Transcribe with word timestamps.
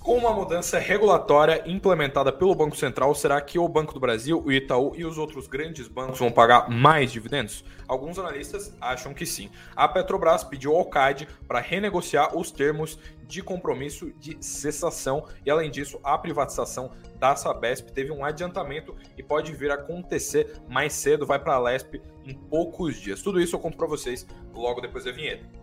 Com 0.00 0.16
uma 0.16 0.32
mudança 0.32 0.78
regulatória 0.78 1.62
implementada 1.66 2.32
pelo 2.32 2.54
Banco 2.54 2.74
Central, 2.74 3.14
será 3.14 3.38
que 3.38 3.58
o 3.58 3.68
Banco 3.68 3.92
do 3.92 4.00
Brasil, 4.00 4.42
o 4.42 4.50
Itaú 4.50 4.92
e 4.96 5.04
os 5.04 5.18
outros 5.18 5.46
grandes 5.46 5.88
bancos 5.88 6.18
vão 6.18 6.32
pagar 6.32 6.70
mais 6.70 7.12
dividendos? 7.12 7.62
Alguns 7.86 8.18
analistas 8.18 8.74
acham 8.80 9.12
que 9.12 9.26
sim. 9.26 9.50
A 9.76 9.86
Petrobras 9.86 10.42
pediu 10.42 10.74
ao 10.74 10.86
CAD 10.86 11.28
para 11.46 11.60
renegociar 11.60 12.34
os 12.34 12.50
termos 12.50 12.98
de 13.26 13.42
compromisso 13.42 14.10
de 14.18 14.38
cessação 14.40 15.26
e, 15.44 15.50
além 15.50 15.70
disso, 15.70 16.00
a 16.02 16.16
privatização 16.16 16.92
da 17.18 17.36
Sabesp 17.36 17.92
teve 17.92 18.10
um 18.10 18.24
adiantamento 18.24 18.96
e 19.18 19.22
pode 19.22 19.52
vir 19.52 19.70
a 19.70 19.74
acontecer 19.74 20.62
mais 20.66 20.94
cedo, 20.94 21.26
vai 21.26 21.38
para 21.38 21.56
a 21.56 21.58
Lesp 21.58 22.00
em 22.24 22.32
poucos 22.32 22.96
dias. 22.96 23.20
Tudo 23.20 23.38
isso 23.38 23.54
eu 23.54 23.60
conto 23.60 23.76
para 23.76 23.86
vocês 23.86 24.26
logo 24.54 24.80
depois 24.80 25.04
da 25.04 25.12
vinheta. 25.12 25.59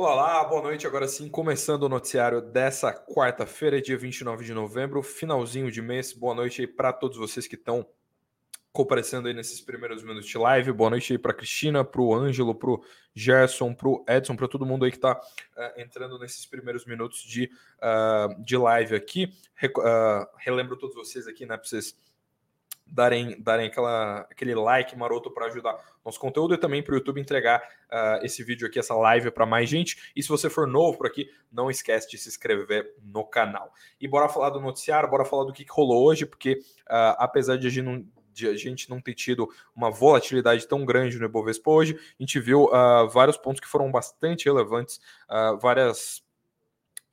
Olá, 0.00 0.14
lá, 0.14 0.44
boa 0.44 0.62
noite. 0.62 0.86
Agora 0.86 1.08
sim, 1.08 1.28
começando 1.28 1.82
o 1.82 1.88
noticiário 1.88 2.40
dessa 2.40 2.92
quarta-feira, 2.92 3.82
dia 3.82 3.98
29 3.98 4.44
de 4.44 4.54
novembro, 4.54 5.02
finalzinho 5.02 5.72
de 5.72 5.82
mês. 5.82 6.12
Boa 6.12 6.36
noite 6.36 6.60
aí 6.60 6.68
para 6.68 6.92
todos 6.92 7.18
vocês 7.18 7.48
que 7.48 7.56
estão 7.56 7.84
comparecendo 8.70 9.26
aí 9.26 9.34
nesses 9.34 9.60
primeiros 9.60 10.04
minutos 10.04 10.28
de 10.28 10.38
live. 10.38 10.70
Boa 10.70 10.90
noite 10.90 11.14
aí 11.14 11.18
para 11.18 11.34
Cristina, 11.34 11.84
para 11.84 12.00
o 12.00 12.14
Ângelo, 12.14 12.54
para 12.54 12.70
o 12.70 12.84
Gerson, 13.12 13.74
para 13.74 13.88
o 13.88 14.04
Edson, 14.08 14.36
para 14.36 14.46
todo 14.46 14.64
mundo 14.64 14.84
aí 14.84 14.92
que 14.92 14.98
está 14.98 15.14
uh, 15.16 15.20
eh, 15.56 15.82
entrando 15.82 16.16
nesses 16.16 16.46
primeiros 16.46 16.86
minutos 16.86 17.20
de, 17.24 17.50
uh, 17.82 18.40
de 18.40 18.56
live 18.56 18.94
aqui. 18.94 19.32
Re 19.56 19.66
uh, 19.66 20.28
relembro 20.36 20.76
todos 20.76 20.94
vocês 20.94 21.26
aqui, 21.26 21.44
né, 21.44 21.56
para 21.56 21.66
vocês 21.66 21.98
darem, 22.90 23.40
darem 23.40 23.66
aquela, 23.66 24.20
aquele 24.30 24.54
like 24.54 24.96
maroto 24.96 25.30
para 25.30 25.46
ajudar 25.46 25.78
nosso 26.04 26.18
conteúdo 26.18 26.54
e 26.54 26.58
também 26.58 26.82
para 26.82 26.92
o 26.92 26.96
YouTube 26.96 27.20
entregar 27.20 27.60
uh, 27.60 28.24
esse 28.24 28.42
vídeo 28.42 28.66
aqui, 28.66 28.78
essa 28.78 28.94
live 28.94 29.30
para 29.30 29.46
mais 29.46 29.68
gente. 29.68 30.10
E 30.16 30.22
se 30.22 30.28
você 30.28 30.48
for 30.48 30.66
novo 30.66 30.96
por 30.96 31.06
aqui, 31.06 31.30
não 31.52 31.70
esquece 31.70 32.10
de 32.10 32.18
se 32.18 32.28
inscrever 32.28 32.94
no 33.02 33.24
canal. 33.24 33.72
E 34.00 34.08
bora 34.08 34.28
falar 34.28 34.50
do 34.50 34.60
noticiário, 34.60 35.10
bora 35.10 35.24
falar 35.24 35.44
do 35.44 35.52
que, 35.52 35.64
que 35.64 35.72
rolou 35.72 36.04
hoje, 36.04 36.24
porque 36.24 36.54
uh, 36.54 37.14
apesar 37.18 37.56
de 37.56 37.66
a 37.66 37.70
gente 37.70 37.84
não 37.84 38.06
de 38.30 38.46
a 38.46 38.54
gente 38.54 38.88
não 38.88 39.00
ter 39.00 39.14
tido 39.14 39.48
uma 39.74 39.90
volatilidade 39.90 40.64
tão 40.68 40.84
grande 40.84 41.18
no 41.18 41.24
Ibovespa 41.24 41.72
hoje, 41.72 41.98
a 41.98 42.22
gente 42.22 42.38
viu 42.38 42.66
uh, 42.66 43.08
vários 43.08 43.36
pontos 43.36 43.60
que 43.60 43.66
foram 43.66 43.90
bastante 43.90 44.44
relevantes, 44.44 45.00
várias 45.60 46.22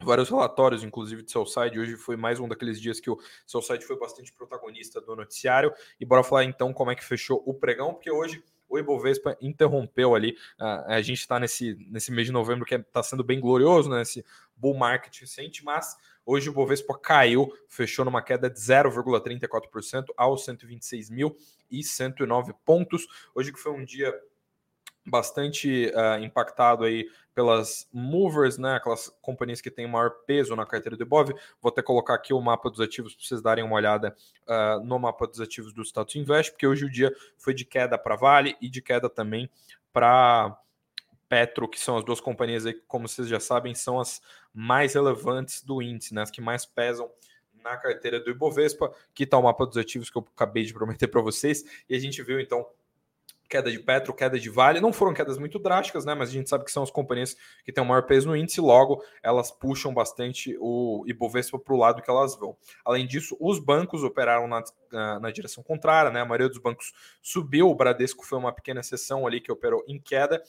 vários 0.03 0.29
relatórios, 0.29 0.83
inclusive 0.83 1.23
de 1.23 1.31
site. 1.49 1.79
Hoje 1.79 1.95
foi 1.95 2.15
mais 2.15 2.39
um 2.39 2.47
daqueles 2.47 2.79
dias 2.79 2.99
que 2.99 3.09
o 3.09 3.17
seu 3.45 3.59
site 3.61 3.85
foi 3.85 3.97
bastante 3.97 4.31
protagonista 4.33 5.01
do 5.01 5.15
noticiário. 5.15 5.73
E 5.99 6.05
bora 6.05 6.23
falar 6.23 6.43
então 6.43 6.71
como 6.73 6.91
é 6.91 6.95
que 6.95 7.03
fechou 7.03 7.41
o 7.45 7.53
pregão, 7.53 7.93
porque 7.93 8.11
hoje 8.11 8.43
o 8.67 8.79
Ibovespa 8.79 9.37
interrompeu 9.41 10.15
ali. 10.15 10.31
Uh, 10.59 10.83
a 10.87 11.01
gente 11.01 11.19
está 11.19 11.39
nesse, 11.39 11.75
nesse 11.89 12.11
mês 12.11 12.27
de 12.27 12.33
novembro 12.33 12.65
que 12.65 12.75
está 12.75 13.01
sendo 13.03 13.23
bem 13.23 13.39
glorioso, 13.39 13.89
né? 13.89 14.01
Esse 14.01 14.25
bull 14.55 14.75
market 14.75 15.19
recente, 15.19 15.63
mas 15.63 15.95
hoje 16.25 16.49
o 16.49 16.51
Ibovespa 16.51 16.97
caiu, 16.97 17.53
fechou 17.67 18.03
numa 18.03 18.21
queda 18.21 18.49
de 18.49 18.59
0,34% 18.59 20.07
aos 20.17 20.45
126.109 20.45 22.53
pontos. 22.65 23.07
Hoje 23.33 23.53
que 23.53 23.59
foi 23.59 23.71
um 23.71 23.85
dia 23.85 24.13
bastante 25.05 25.91
uh, 25.93 26.17
impactado 26.23 26.83
aí 26.83 27.07
pelas 27.35 27.87
movers, 27.91 28.57
né, 28.57 28.75
aquelas 28.75 29.09
companhias 29.21 29.59
que 29.59 29.69
têm 29.69 29.85
maior 29.85 30.09
peso 30.25 30.55
na 30.55 30.65
carteira 30.65 30.95
do 30.95 31.03
Ibov. 31.03 31.33
Vou 31.61 31.69
até 31.69 31.83
colocar 31.83 32.13
aqui 32.13 32.33
o 32.33 32.39
mapa 32.39 32.71
dos 32.71 32.79
ativos 32.79 33.13
para 33.13 33.25
vocês 33.25 33.41
darem 33.41 33.63
uma 33.63 33.75
olhada 33.75 34.15
uh, 34.47 34.83
no 34.83 34.97
mapa 34.97 35.27
dos 35.27 35.41
ativos 35.41 35.73
do 35.73 35.83
Status 35.83 36.15
Invest, 36.15 36.53
porque 36.53 36.65
hoje 36.65 36.85
o 36.85 36.89
dia 36.89 37.13
foi 37.37 37.53
de 37.53 37.65
queda 37.65 37.97
para 37.97 38.15
Vale 38.15 38.55
e 38.61 38.69
de 38.69 38.81
queda 38.81 39.09
também 39.09 39.49
para 39.91 40.57
Petro, 41.27 41.67
que 41.67 41.79
são 41.79 41.97
as 41.97 42.05
duas 42.05 42.21
companhias 42.21 42.65
aí, 42.65 42.73
como 42.87 43.07
vocês 43.07 43.27
já 43.27 43.39
sabem, 43.39 43.75
são 43.75 43.99
as 43.99 44.21
mais 44.53 44.93
relevantes 44.93 45.61
do 45.61 45.81
índice, 45.81 46.13
né, 46.13 46.21
as 46.21 46.31
que 46.31 46.39
mais 46.39 46.65
pesam 46.65 47.11
na 47.61 47.75
carteira 47.75 48.21
do 48.21 48.31
Ibovespa. 48.31 48.93
Aqui 49.11 49.23
está 49.23 49.37
o 49.37 49.43
mapa 49.43 49.65
dos 49.65 49.75
ativos 49.75 50.09
que 50.09 50.17
eu 50.17 50.25
acabei 50.33 50.63
de 50.63 50.73
prometer 50.73 51.07
para 51.09 51.19
vocês, 51.19 51.65
e 51.89 51.95
a 51.95 51.99
gente 51.99 52.23
viu 52.23 52.39
então 52.39 52.65
queda 53.49 53.71
de 53.71 53.79
Petro, 53.79 54.13
queda 54.13 54.39
de 54.39 54.49
Vale, 54.49 54.81
não 54.81 54.91
foram 54.91 55.13
quedas 55.13 55.37
muito 55.37 55.59
drásticas, 55.59 56.05
né? 56.05 56.13
Mas 56.13 56.29
a 56.29 56.31
gente 56.31 56.49
sabe 56.49 56.65
que 56.65 56.71
são 56.71 56.83
as 56.83 56.91
companhias 56.91 57.35
que 57.63 57.71
têm 57.71 57.83
o 57.83 57.87
maior 57.87 58.03
peso 58.03 58.27
no 58.27 58.35
índice, 58.35 58.59
logo 58.59 59.03
elas 59.21 59.51
puxam 59.51 59.93
bastante 59.93 60.57
o 60.59 61.03
Ibovespa 61.07 61.59
para 61.59 61.73
o 61.73 61.77
lado 61.77 62.01
que 62.01 62.09
elas 62.09 62.35
vão. 62.35 62.55
Além 62.83 63.05
disso, 63.05 63.37
os 63.39 63.59
bancos 63.59 64.03
operaram 64.03 64.47
na, 64.47 64.63
na, 64.91 65.19
na, 65.19 65.31
direção 65.31 65.63
contrária, 65.63 66.11
né? 66.11 66.21
A 66.21 66.25
maioria 66.25 66.49
dos 66.49 66.57
bancos 66.57 66.93
subiu, 67.21 67.69
o 67.69 67.75
Bradesco 67.75 68.25
foi 68.25 68.37
uma 68.37 68.51
pequena 68.51 68.81
exceção 68.81 69.25
ali 69.25 69.39
que 69.41 69.51
operou 69.51 69.83
em 69.87 69.99
queda. 69.99 70.41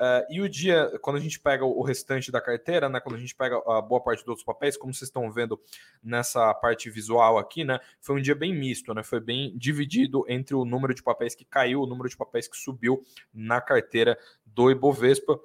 Uh, 0.00 0.24
e 0.30 0.40
o 0.40 0.48
dia, 0.48 0.90
quando 1.02 1.16
a 1.16 1.20
gente 1.20 1.38
pega 1.38 1.62
o 1.62 1.82
restante 1.82 2.32
da 2.32 2.40
carteira, 2.40 2.88
né, 2.88 3.00
quando 3.00 3.16
a 3.16 3.18
gente 3.18 3.34
pega 3.34 3.58
a 3.66 3.82
boa 3.82 4.02
parte 4.02 4.20
dos 4.20 4.28
outros 4.28 4.44
papéis, 4.46 4.74
como 4.74 4.94
vocês 4.94 5.08
estão 5.08 5.30
vendo 5.30 5.60
nessa 6.02 6.54
parte 6.54 6.88
visual 6.88 7.36
aqui, 7.36 7.64
né, 7.64 7.78
foi 8.00 8.16
um 8.16 8.22
dia 8.22 8.34
bem 8.34 8.54
misto, 8.54 8.94
né, 8.94 9.02
foi 9.02 9.20
bem 9.20 9.52
dividido 9.58 10.24
entre 10.26 10.54
o 10.54 10.64
número 10.64 10.94
de 10.94 11.02
papéis 11.02 11.34
que 11.34 11.44
caiu, 11.44 11.82
o 11.82 11.86
número 11.86 12.08
de 12.08 12.16
papéis 12.16 12.39
que 12.48 12.56
subiu 12.56 13.02
na 13.32 13.60
carteira 13.60 14.18
do 14.44 14.70
Ibovespa. 14.70 15.38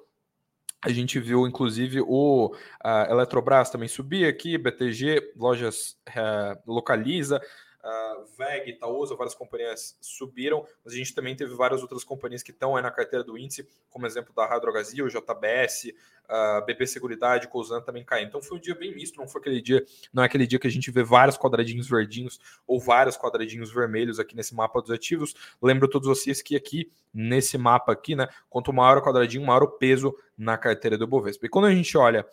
A 0.82 0.90
gente 0.90 1.18
viu, 1.18 1.46
inclusive, 1.46 2.00
o 2.00 2.54
uh, 2.54 3.10
Eletrobras 3.10 3.70
também 3.70 3.88
subir 3.88 4.26
aqui, 4.26 4.56
BTG, 4.56 5.32
lojas 5.36 5.98
uh, 6.10 6.60
localiza, 6.70 7.40
uh, 7.84 8.24
VEG, 8.36 8.70
Itaúsa, 8.70 9.14
várias 9.14 9.34
companhias 9.34 9.96
subiram, 10.00 10.66
mas 10.84 10.94
a 10.94 10.96
gente 10.96 11.14
também 11.14 11.34
teve 11.34 11.54
várias 11.54 11.82
outras 11.82 12.04
companhias 12.04 12.42
que 12.42 12.50
estão 12.50 12.76
aí 12.76 12.82
na 12.82 12.90
carteira 12.90 13.24
do 13.24 13.36
índice, 13.38 13.68
como 13.90 14.06
exemplo 14.06 14.34
da 14.34 14.46
Radrogazil, 14.46 15.08
JBS, 15.08 15.84
uh, 15.84 15.92
ah, 16.28 16.60
BP 16.60 16.86
Seguridade, 16.86 17.48
Cosan 17.48 17.80
também 17.80 18.04
caiu. 18.04 18.26
Então 18.26 18.42
foi 18.42 18.58
um 18.58 18.60
dia 18.60 18.74
bem 18.74 18.94
misto, 18.94 19.18
não 19.18 19.28
foi 19.28 19.40
aquele 19.40 19.60
dia, 19.60 19.84
não 20.12 20.22
é 20.22 20.26
aquele 20.26 20.46
dia 20.46 20.58
que 20.58 20.66
a 20.66 20.70
gente 20.70 20.90
vê 20.90 21.02
vários 21.02 21.36
quadradinhos 21.36 21.88
verdinhos 21.88 22.38
ou 22.66 22.80
vários 22.80 23.16
quadradinhos 23.16 23.72
vermelhos 23.72 24.18
aqui 24.18 24.36
nesse 24.36 24.54
mapa 24.54 24.80
dos 24.80 24.90
ativos. 24.90 25.34
Lembro 25.62 25.88
todos 25.88 26.08
vocês 26.08 26.42
que 26.42 26.56
aqui 26.56 26.90
nesse 27.12 27.56
mapa 27.56 27.92
aqui, 27.92 28.14
né, 28.14 28.28
quanto 28.50 28.72
maior 28.72 28.98
o 28.98 29.02
quadradinho, 29.02 29.46
maior 29.46 29.62
o 29.62 29.70
peso 29.70 30.14
na 30.36 30.58
carteira 30.58 30.98
do 30.98 31.06
Bovespa. 31.06 31.46
E 31.46 31.48
quando 31.48 31.66
a 31.66 31.74
gente 31.74 31.96
olha 31.96 32.26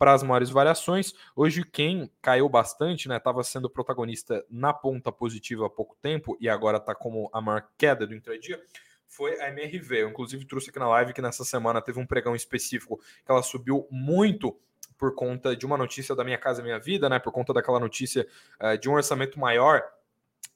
para 0.00 0.14
as 0.14 0.22
maiores 0.22 0.48
variações. 0.48 1.12
Hoje, 1.36 1.62
quem 1.62 2.10
caiu 2.22 2.48
bastante, 2.48 3.06
né? 3.06 3.18
Estava 3.18 3.44
sendo 3.44 3.68
protagonista 3.68 4.42
na 4.48 4.72
ponta 4.72 5.12
positiva 5.12 5.66
há 5.66 5.68
pouco 5.68 5.94
tempo 6.00 6.38
e 6.40 6.48
agora 6.48 6.78
está 6.78 6.94
como 6.94 7.28
a 7.34 7.40
maior 7.42 7.68
queda 7.76 8.06
do 8.06 8.14
intradia. 8.14 8.58
Foi 9.06 9.38
a 9.38 9.48
MRV. 9.50 10.04
Eu, 10.04 10.08
inclusive, 10.08 10.46
trouxe 10.46 10.70
aqui 10.70 10.78
na 10.78 10.88
live 10.88 11.12
que 11.12 11.20
nessa 11.20 11.44
semana 11.44 11.82
teve 11.82 12.00
um 12.00 12.06
pregão 12.06 12.34
específico 12.34 12.98
que 12.98 13.30
ela 13.30 13.42
subiu 13.42 13.86
muito 13.90 14.58
por 14.96 15.14
conta 15.14 15.54
de 15.54 15.66
uma 15.66 15.76
notícia 15.76 16.16
da 16.16 16.24
Minha 16.24 16.38
Casa 16.38 16.62
Minha 16.62 16.78
Vida, 16.78 17.06
né? 17.06 17.18
Por 17.18 17.30
conta 17.30 17.52
daquela 17.52 17.78
notícia 17.78 18.26
uh, 18.58 18.78
de 18.78 18.88
um 18.88 18.94
orçamento 18.94 19.38
maior. 19.38 19.82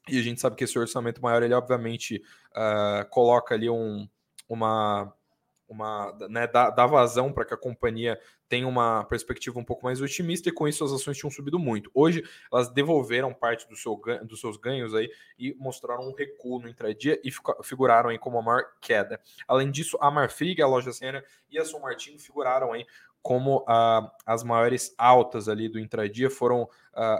E 0.09 0.19
a 0.19 0.22
gente 0.22 0.41
sabe 0.41 0.56
que 0.56 0.65
esse 0.65 0.78
orçamento 0.78 1.21
maior, 1.21 1.43
ele 1.43 1.53
obviamente 1.53 2.22
uh, 2.53 3.06
coloca 3.11 3.55
ali 3.55 3.69
um, 3.69 4.09
uma 4.49 5.12
uma 5.69 6.13
né, 6.29 6.47
dá, 6.47 6.71
dá 6.71 6.87
vazão 6.87 7.33
para 7.33 7.45
que 7.45 7.55
a 7.55 7.57
companhia 7.57 8.19
tenha 8.49 8.69
uma 8.69 9.05
perspectiva 9.05 9.59
um 9.59 9.65
pouco 9.65 9.85
mais 9.85 10.01
otimista 10.01 10.49
e 10.49 10.53
com 10.53 10.69
isso 10.69 10.85
as 10.85 10.93
ações 10.93 11.17
tinham 11.17 11.31
subido 11.31 11.59
muito. 11.59 11.91
Hoje 11.95 12.23
elas 12.53 12.71
devolveram 12.71 13.33
parte 13.33 13.69
do 13.69 13.75
seu, 13.75 14.01
dos 14.25 14.41
seus 14.41 14.57
ganhos 14.57 14.95
aí 14.95 15.11
e 15.39 15.55
mostraram 15.55 16.09
um 16.09 16.15
recuo 16.15 16.61
no 16.61 16.69
intradia 16.69 17.21
e 17.25 17.31
figuraram 17.62 18.11
aí 18.11 18.19
como 18.19 18.38
a 18.38 18.43
maior 18.43 18.65
queda. 18.81 19.21
Além 19.49 19.71
disso, 19.71 19.97
a 20.00 20.11
Marfrig, 20.11 20.61
a 20.61 20.67
loja 20.67 20.93
Sena 20.93 21.25
e 21.50 21.59
a 21.59 21.65
São 21.65 21.81
Martinho 21.81 22.19
figuraram 22.19 22.73
aí 22.73 22.87
como 23.25 23.61
uh, 23.61 24.06
as 24.26 24.44
maiores 24.44 24.94
altas 24.99 25.49
ali 25.49 25.67
do 25.67 25.79
intradia 25.79 26.29
foram 26.29 26.65
uh, 26.65 26.69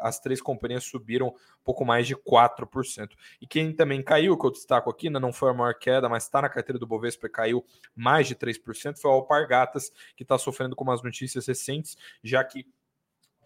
as 0.03 0.21
três 0.21 0.39
companhias 0.39 0.85
subiram 0.85 1.35
pouco 1.65 1.83
mais 1.83 2.07
de 2.07 2.15
4%. 2.15 3.09
E 3.41 3.47
quem 3.47 3.73
também 3.73 4.03
caiu, 4.03 4.37
que 4.37 4.45
eu 4.45 4.51
destaco 4.51 4.91
aqui, 4.91 5.09
né, 5.09 5.19
não 5.19 5.33
foi 5.33 5.49
a 5.49 5.55
maior 5.55 5.73
queda, 5.73 6.07
mas 6.07 6.25
está 6.25 6.43
na 6.43 6.51
carteira 6.51 6.79
do 6.79 6.87
Bovespa, 6.87 7.27
caiu 7.31 7.65
mais 7.97 8.29
de 8.29 8.35
3%, 8.35 8.99
foi 9.01 9.11
o 9.11 9.15
Alpargatas, 9.15 9.91
que 10.15 10.25
está 10.25 10.37
sofrendo 10.37 10.77
com 10.77 10.85
umas 10.85 11.03
notícias 11.03 11.47
recentes, 11.47 11.97
já 12.23 12.45
que 12.45 12.67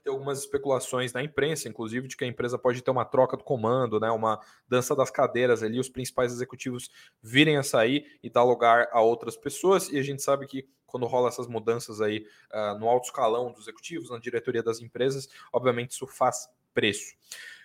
tem 0.03 0.13
algumas 0.13 0.41
especulações 0.41 1.13
na 1.13 1.23
imprensa, 1.23 1.69
inclusive, 1.69 2.09
de 2.09 2.17
que 2.17 2.25
a 2.25 2.27
empresa 2.27 2.59
pode 2.59 2.83
ter 2.83 2.91
uma 2.91 3.05
troca 3.05 3.37
do 3.37 3.45
comando, 3.45 4.01
né, 4.01 4.11
uma 4.11 4.41
dança 4.69 4.97
das 4.97 5.13
cadeiras 5.13 5.63
ali, 5.63 5.79
os 5.79 5.89
principais 5.89 6.33
executivos 6.33 6.91
virem 7.23 7.57
a 7.57 7.63
sair 7.63 8.19
e 8.21 8.29
dar 8.29 8.43
lugar 8.43 8.89
a 8.91 9.01
outras 9.01 9.37
pessoas, 9.37 9.89
e 9.91 9.97
a 9.97 10.03
gente 10.03 10.25
sabe 10.25 10.45
que 10.45 10.67
quando 10.89 11.07
rola 11.07 11.29
essas 11.29 11.47
mudanças 11.47 12.01
aí 12.01 12.27
uh, 12.53 12.79
no 12.79 12.89
alto 12.89 13.05
escalão 13.05 13.53
dos 13.53 13.63
executivos, 13.63 14.11
na 14.11 14.19
diretoria 14.19 14.63
das 14.63 14.81
empresas, 14.81 15.29
obviamente 15.53 15.93
isso 15.93 16.07
faz 16.07 16.49
preço. 16.75 17.15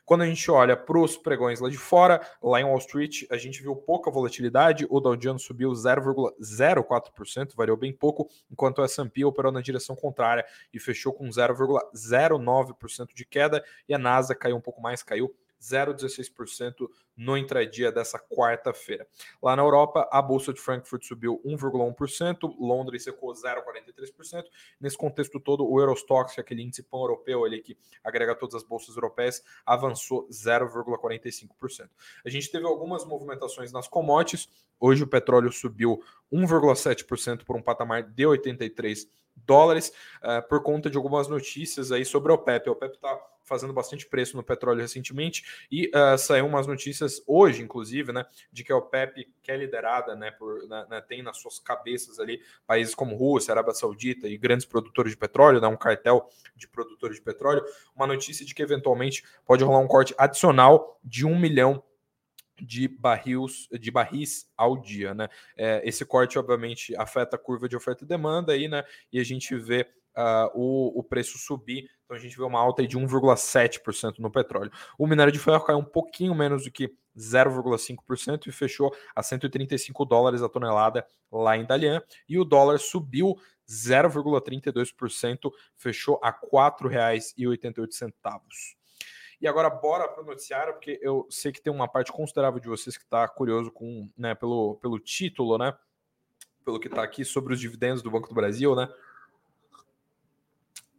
Quando 0.05 0.21
a 0.21 0.25
gente 0.25 0.51
olha 0.51 0.75
para 0.75 0.99
os 0.99 1.15
pregões 1.15 1.61
lá 1.61 1.69
de 1.69 1.77
fora, 1.77 2.19
lá 2.41 2.59
em 2.59 2.65
Wall 2.65 2.77
Street, 2.79 3.23
a 3.31 3.37
gente 3.37 3.61
viu 3.61 3.73
pouca 3.73 4.11
volatilidade, 4.11 4.85
o 4.89 4.99
Dow 4.99 5.15
Jones 5.15 5.43
subiu 5.43 5.71
0,04%, 5.71 7.55
variou 7.55 7.77
bem 7.77 7.93
pouco, 7.93 8.29
enquanto 8.51 8.79
o 8.79 8.83
S&P 8.83 9.23
operou 9.23 9.49
na 9.49 9.61
direção 9.61 9.95
contrária 9.95 10.45
e 10.73 10.79
fechou 10.79 11.13
com 11.13 11.29
0,09% 11.29 13.13
de 13.15 13.25
queda, 13.25 13.63
e 13.87 13.93
a 13.93 13.97
NASA 13.97 14.35
caiu 14.35 14.57
um 14.57 14.61
pouco 14.61 14.81
mais, 14.81 15.01
caiu 15.01 15.33
0,16% 15.61 16.89
no 17.15 17.37
intradia 17.37 17.91
dessa 17.91 18.19
quarta-feira. 18.19 19.07
Lá 19.41 19.55
na 19.55 19.61
Europa, 19.61 20.07
a 20.11 20.21
bolsa 20.21 20.53
de 20.53 20.59
Frankfurt 20.59 21.03
subiu 21.03 21.41
1,1%, 21.45 22.55
Londres 22.59 23.03
secou 23.03 23.31
0,43%. 23.33 24.43
Nesse 24.79 24.97
contexto 24.97 25.39
todo, 25.39 25.65
o 25.65 25.79
Eurostoxx, 25.79 26.39
aquele 26.39 26.63
índice 26.63 26.83
pan-europeu 26.83 27.45
ali 27.45 27.61
que 27.61 27.77
agrega 28.03 28.35
todas 28.35 28.55
as 28.55 28.63
bolsas 28.63 28.95
europeias, 28.95 29.43
avançou 29.65 30.27
0,45%. 30.29 31.89
A 32.25 32.29
gente 32.29 32.51
teve 32.51 32.65
algumas 32.65 33.05
movimentações 33.05 33.71
nas 33.71 33.87
commodities. 33.87 34.49
Hoje 34.79 35.03
o 35.03 35.07
petróleo 35.07 35.51
subiu 35.51 36.01
1,7% 36.31 37.43
por 37.45 37.55
um 37.55 37.61
patamar 37.61 38.03
de 38.03 38.25
83 38.25 39.07
dólares 39.35 39.91
uh, 40.21 40.47
por 40.47 40.61
conta 40.61 40.89
de 40.89 40.97
algumas 40.97 41.27
notícias 41.27 41.91
aí 41.91 42.05
sobre 42.05 42.31
a 42.31 42.35
OPEP. 42.35 42.67
A 42.67 42.71
OPEP 42.71 42.95
está 42.95 43.19
fazendo 43.43 43.73
bastante 43.73 44.05
preço 44.07 44.37
no 44.37 44.43
petróleo 44.43 44.81
recentemente 44.81 45.65
e 45.71 45.89
uh, 45.89 46.17
saiu 46.17 46.45
umas 46.45 46.65
notícias 46.65 47.21
hoje, 47.27 47.61
inclusive, 47.61 48.11
né, 48.11 48.25
de 48.51 48.63
que 48.63 48.71
a 48.71 48.77
OPEP, 48.77 49.27
que 49.41 49.51
é 49.51 49.57
liderada, 49.57 50.15
né, 50.15 50.31
por, 50.31 50.67
né, 50.67 50.85
né, 50.89 51.01
tem 51.01 51.21
nas 51.21 51.37
suas 51.37 51.59
cabeças 51.59 52.19
ali 52.19 52.41
países 52.65 52.95
como 52.95 53.15
Rússia, 53.15 53.51
Arábia 53.51 53.73
Saudita 53.73 54.27
e 54.27 54.37
grandes 54.37 54.65
produtores 54.65 55.11
de 55.11 55.17
petróleo, 55.17 55.59
né, 55.59 55.67
um 55.67 55.77
cartel 55.77 56.29
de 56.55 56.67
produtores 56.67 57.17
de 57.17 57.21
petróleo, 57.21 57.63
uma 57.95 58.07
notícia 58.07 58.45
de 58.45 58.55
que 58.55 58.61
eventualmente 58.61 59.23
pode 59.45 59.63
rolar 59.63 59.79
um 59.79 59.87
corte 59.87 60.15
adicional 60.17 60.99
de 61.03 61.25
um 61.25 61.37
milhão 61.37 61.83
de 62.61 62.87
barris, 62.87 63.67
de 63.71 63.91
barris 63.91 64.45
ao 64.55 64.77
dia, 64.77 65.13
né? 65.13 65.27
É, 65.57 65.81
esse 65.83 66.05
corte, 66.05 66.37
obviamente, 66.37 66.95
afeta 66.95 67.35
a 67.35 67.39
curva 67.39 67.67
de 67.67 67.75
oferta 67.75 68.03
e 68.03 68.07
demanda 68.07 68.53
aí, 68.53 68.67
né? 68.67 68.83
E 69.11 69.19
a 69.19 69.23
gente 69.23 69.55
vê 69.55 69.87
uh, 70.17 70.49
o, 70.53 70.99
o 70.99 71.03
preço 71.03 71.37
subir. 71.37 71.89
Então 72.05 72.15
a 72.15 72.19
gente 72.19 72.37
vê 72.37 72.43
uma 72.43 72.59
alta 72.59 72.85
de 72.85 72.97
1,7% 72.97 74.19
no 74.19 74.31
petróleo. 74.31 74.71
O 74.97 75.07
minério 75.07 75.33
de 75.33 75.39
ferro 75.39 75.63
caiu 75.63 75.79
um 75.79 75.85
pouquinho 75.85 76.35
menos 76.35 76.65
do 76.65 76.71
que 76.71 76.93
0,5% 77.17 78.47
e 78.47 78.51
fechou 78.51 78.93
a 79.15 79.23
135 79.23 80.05
dólares 80.05 80.41
a 80.41 80.49
tonelada 80.49 81.05
lá 81.31 81.55
em 81.57 81.65
Dalian. 81.65 82.01
E 82.27 82.37
o 82.37 82.43
dólar 82.43 82.79
subiu 82.79 83.35
0,32%, 83.69 85.51
fechou 85.75 86.19
a 86.21 86.29
R$ 86.29 86.37
4,88. 86.51 88.13
E 89.43 89.47
agora 89.47 89.69
bora 89.69 90.07
para 90.07 90.23
o 90.23 90.25
noticiário, 90.25 90.73
porque 90.73 90.97
eu 91.01 91.27
sei 91.29 91.51
que 91.51 91.61
tem 91.61 91.71
uma 91.71 91.85
parte 91.85 92.13
considerável 92.13 92.61
de 92.61 92.69
vocês 92.69 92.95
que 92.95 93.03
está 93.03 93.27
curioso 93.27 93.69
com, 93.71 94.09
né, 94.17 94.33
pelo, 94.33 94.75
pelo 94.75 94.97
título, 94.97 95.57
né? 95.57 95.77
Pelo 96.63 96.79
que 96.79 96.87
está 96.87 97.03
aqui 97.03 97.25
sobre 97.25 97.53
os 97.53 97.59
dividendos 97.59 98.01
do 98.01 98.09
Banco 98.09 98.29
do 98.29 98.33
Brasil, 98.33 98.73
né? 98.73 98.87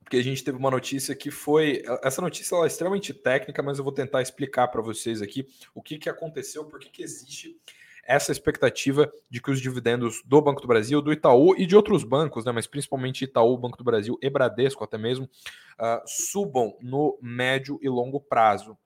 porque 0.00 0.18
a 0.18 0.22
gente 0.22 0.44
teve 0.44 0.58
uma 0.58 0.70
notícia 0.70 1.14
que 1.14 1.30
foi. 1.30 1.82
Essa 2.02 2.20
notícia 2.20 2.54
é 2.56 2.66
extremamente 2.66 3.14
técnica, 3.14 3.62
mas 3.62 3.78
eu 3.78 3.84
vou 3.84 3.92
tentar 3.92 4.20
explicar 4.20 4.68
para 4.68 4.82
vocês 4.82 5.22
aqui 5.22 5.48
o 5.74 5.82
que, 5.82 5.98
que 5.98 6.10
aconteceu, 6.10 6.66
por 6.66 6.78
que, 6.78 6.90
que 6.90 7.02
existe 7.02 7.58
essa 8.06 8.32
expectativa 8.32 9.10
de 9.28 9.40
que 9.40 9.50
os 9.50 9.60
dividendos 9.60 10.22
do 10.24 10.40
Banco 10.40 10.60
do 10.60 10.68
Brasil, 10.68 11.00
do 11.00 11.12
Itaú 11.12 11.54
e 11.56 11.66
de 11.66 11.76
outros 11.76 12.04
bancos, 12.04 12.44
né, 12.44 12.52
mas 12.52 12.66
principalmente 12.66 13.24
Itaú, 13.24 13.56
Banco 13.56 13.78
do 13.78 13.84
Brasil 13.84 14.18
e 14.20 14.30
Bradesco 14.30 14.84
até 14.84 14.98
mesmo, 14.98 15.24
uh, 15.24 16.02
subam 16.06 16.76
no 16.80 17.18
médio 17.20 17.78
e 17.82 17.88
longo 17.88 18.20
prazo. 18.20 18.76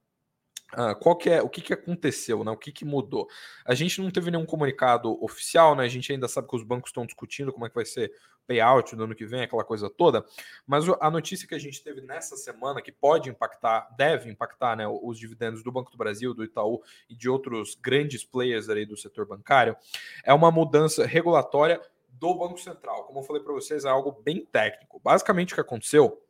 Uh, 0.75 0.94
qual 1.00 1.17
que 1.17 1.31
é 1.31 1.41
o 1.41 1.49
que, 1.49 1.62
que 1.62 1.73
aconteceu, 1.73 2.44
né? 2.44 2.50
O 2.50 2.56
que, 2.56 2.70
que 2.70 2.85
mudou? 2.85 3.26
A 3.65 3.75
gente 3.75 4.03
não 4.03 4.11
teve 4.11 4.31
nenhum 4.31 4.44
comunicado 4.44 5.17
oficial, 5.25 5.75
né? 5.75 5.85
A 5.85 5.88
gente 5.88 6.12
ainda 6.12 6.29
sabe 6.29 6.47
que 6.47 6.56
os 6.56 6.62
bancos 6.62 6.91
estão 6.91 7.06
discutindo 7.06 7.50
como 7.50 7.65
é 7.65 7.70
que 7.70 7.75
vai 7.75 7.87
ser 7.87 8.12
payout 8.48 8.96
no 8.96 9.04
ano 9.04 9.14
que 9.14 9.26
vem, 9.26 9.42
aquela 9.42 9.62
coisa 9.62 9.90
toda. 9.90 10.24
Mas 10.66 10.84
a 11.00 11.10
notícia 11.10 11.46
que 11.46 11.54
a 11.54 11.58
gente 11.58 11.84
teve 11.84 12.00
nessa 12.00 12.36
semana, 12.36 12.80
que 12.80 12.90
pode 12.90 13.28
impactar, 13.28 13.94
deve 13.96 14.30
impactar, 14.30 14.74
né, 14.74 14.88
os 14.88 15.18
dividendos 15.18 15.62
do 15.62 15.70
Banco 15.70 15.92
do 15.92 15.98
Brasil, 15.98 16.32
do 16.32 16.42
Itaú 16.42 16.82
e 17.08 17.14
de 17.14 17.28
outros 17.28 17.76
grandes 17.76 18.24
players 18.24 18.68
aí 18.70 18.86
do 18.86 18.96
setor 18.96 19.26
bancário, 19.26 19.76
é 20.24 20.32
uma 20.32 20.50
mudança 20.50 21.04
regulatória 21.04 21.80
do 22.08 22.34
Banco 22.34 22.58
Central. 22.58 23.04
Como 23.04 23.20
eu 23.20 23.24
falei 23.24 23.42
para 23.42 23.52
vocês, 23.52 23.84
é 23.84 23.88
algo 23.88 24.10
bem 24.24 24.44
técnico. 24.46 25.00
Basicamente, 25.04 25.52
o 25.52 25.54
que 25.54 25.60
aconteceu 25.60 26.20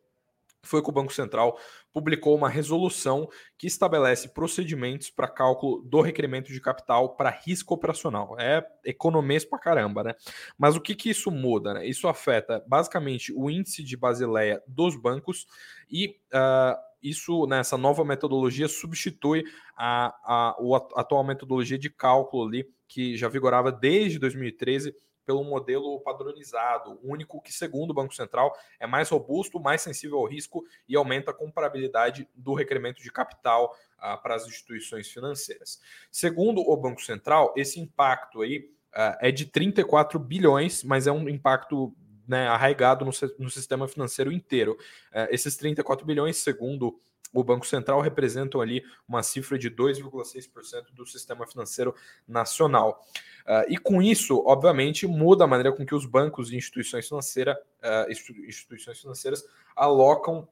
foi 0.63 0.83
que 0.83 0.89
o 0.89 0.93
Banco 0.93 1.13
Central 1.13 1.59
publicou 1.93 2.37
uma 2.37 2.49
resolução 2.49 3.29
que 3.57 3.67
estabelece 3.67 4.29
procedimentos 4.29 5.11
para 5.11 5.29
cálculo 5.29 5.83
do 5.83 6.01
requerimento 6.01 6.53
de 6.53 6.61
capital 6.61 7.17
para 7.17 7.31
risco 7.31 7.75
operacional. 7.75 8.37
É 8.39 8.65
economês 8.85 9.45
para 9.45 9.59
caramba, 9.59 10.05
né? 10.05 10.15
Mas 10.57 10.77
o 10.77 10.81
que, 10.81 10.95
que 10.95 11.11
isso 11.11 11.31
muda? 11.31 11.75
Né? 11.75 11.87
Isso 11.87 12.09
afeta 12.09 12.63
basicamente 12.67 13.33
o 13.33 13.51
índice 13.51 13.83
de 13.83 13.97
Basileia 13.97 14.63
dos 14.67 14.95
bancos 14.97 15.47
e 15.91 16.17
uh, 16.33 16.89
isso, 17.03 17.47
nessa 17.47 17.77
né, 17.77 17.83
nova 17.83 18.05
metodologia, 18.05 18.69
substitui 18.69 19.45
a, 19.77 20.09
a, 20.25 20.51
a 20.51 21.01
atual 21.01 21.25
metodologia 21.25 21.79
de 21.79 21.89
cálculo 21.89 22.47
ali, 22.47 22.69
que 22.89 23.17
já 23.17 23.29
vigorava 23.29 23.71
desde 23.71 24.19
2013 24.19 24.95
pelo 25.29 25.45
modelo 25.45 26.01
padronizado, 26.01 26.99
único 27.03 27.39
que, 27.43 27.53
segundo 27.53 27.91
o 27.91 27.95
Banco 27.95 28.15
Central, 28.15 28.57
é 28.81 28.87
mais 28.87 29.11
robusto, 29.11 29.61
mais 29.61 29.83
sensível 29.83 30.17
ao 30.17 30.25
risco 30.25 30.65
e 30.89 30.97
aumenta 30.97 31.33
a 31.33 31.35
comparabilidade 31.35 32.27
do 32.35 32.55
requerimento 32.55 33.03
de 33.03 33.13
capital 33.13 33.77
ah, 33.99 34.17
para 34.17 34.37
as 34.37 34.47
instituições 34.47 35.07
financeiras. 35.11 35.83
Segundo 36.11 36.63
o 36.63 36.75
Banco 36.79 37.03
Central, 37.03 37.53
esse 37.55 37.79
impacto 37.79 38.41
aí 38.41 38.71
ah, 38.95 39.19
é 39.21 39.31
de 39.31 39.45
34 39.45 40.19
bilhões, 40.19 40.83
mas 40.83 41.07
é 41.07 41.13
um 41.13 41.29
impacto 41.29 41.95
né, 42.27 42.49
arraigado 42.49 43.05
no, 43.05 43.11
no, 43.39 43.51
sistema 43.51 43.87
financeiro 43.87 44.33
inteiro. 44.33 44.79
Uh, 45.11 45.29
esses 45.31 45.57
34 45.57 46.07
bilhões, 46.07 46.37
segundo 46.39 46.99
o 47.33 47.45
Banco 47.45 47.67
Central 47.67 48.01
representam 48.01 48.61
ali 48.61 48.85
uma 49.07 49.23
cifra 49.23 49.59
de 49.59 49.71
2,6% 49.71 50.93
do 50.93 51.07
sistema 51.07 51.47
financeiro 51.47 51.95
nacional. 52.27 53.05
Uh, 53.47 53.71
e 53.73 53.79
com 53.79 54.03
isso, 54.03 54.43
obviamente, 54.47 55.07
muda 55.07 55.45
a 55.45 55.47
maneira 55.47 55.73
com 55.73 55.85
que 55.85 55.95
os 55.95 56.07
bancos 56.07 56.51
e 56.51 56.57
instituições, 56.57 57.07
financeira, 57.07 57.59
uh, 57.83 58.11
instituições 58.47 59.01
financeiras 59.01 59.45
alocam 59.77 60.49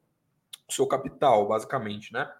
seu 0.69 0.85
capital, 0.85 1.47
basicamente, 1.47 2.11
né? 2.11 2.31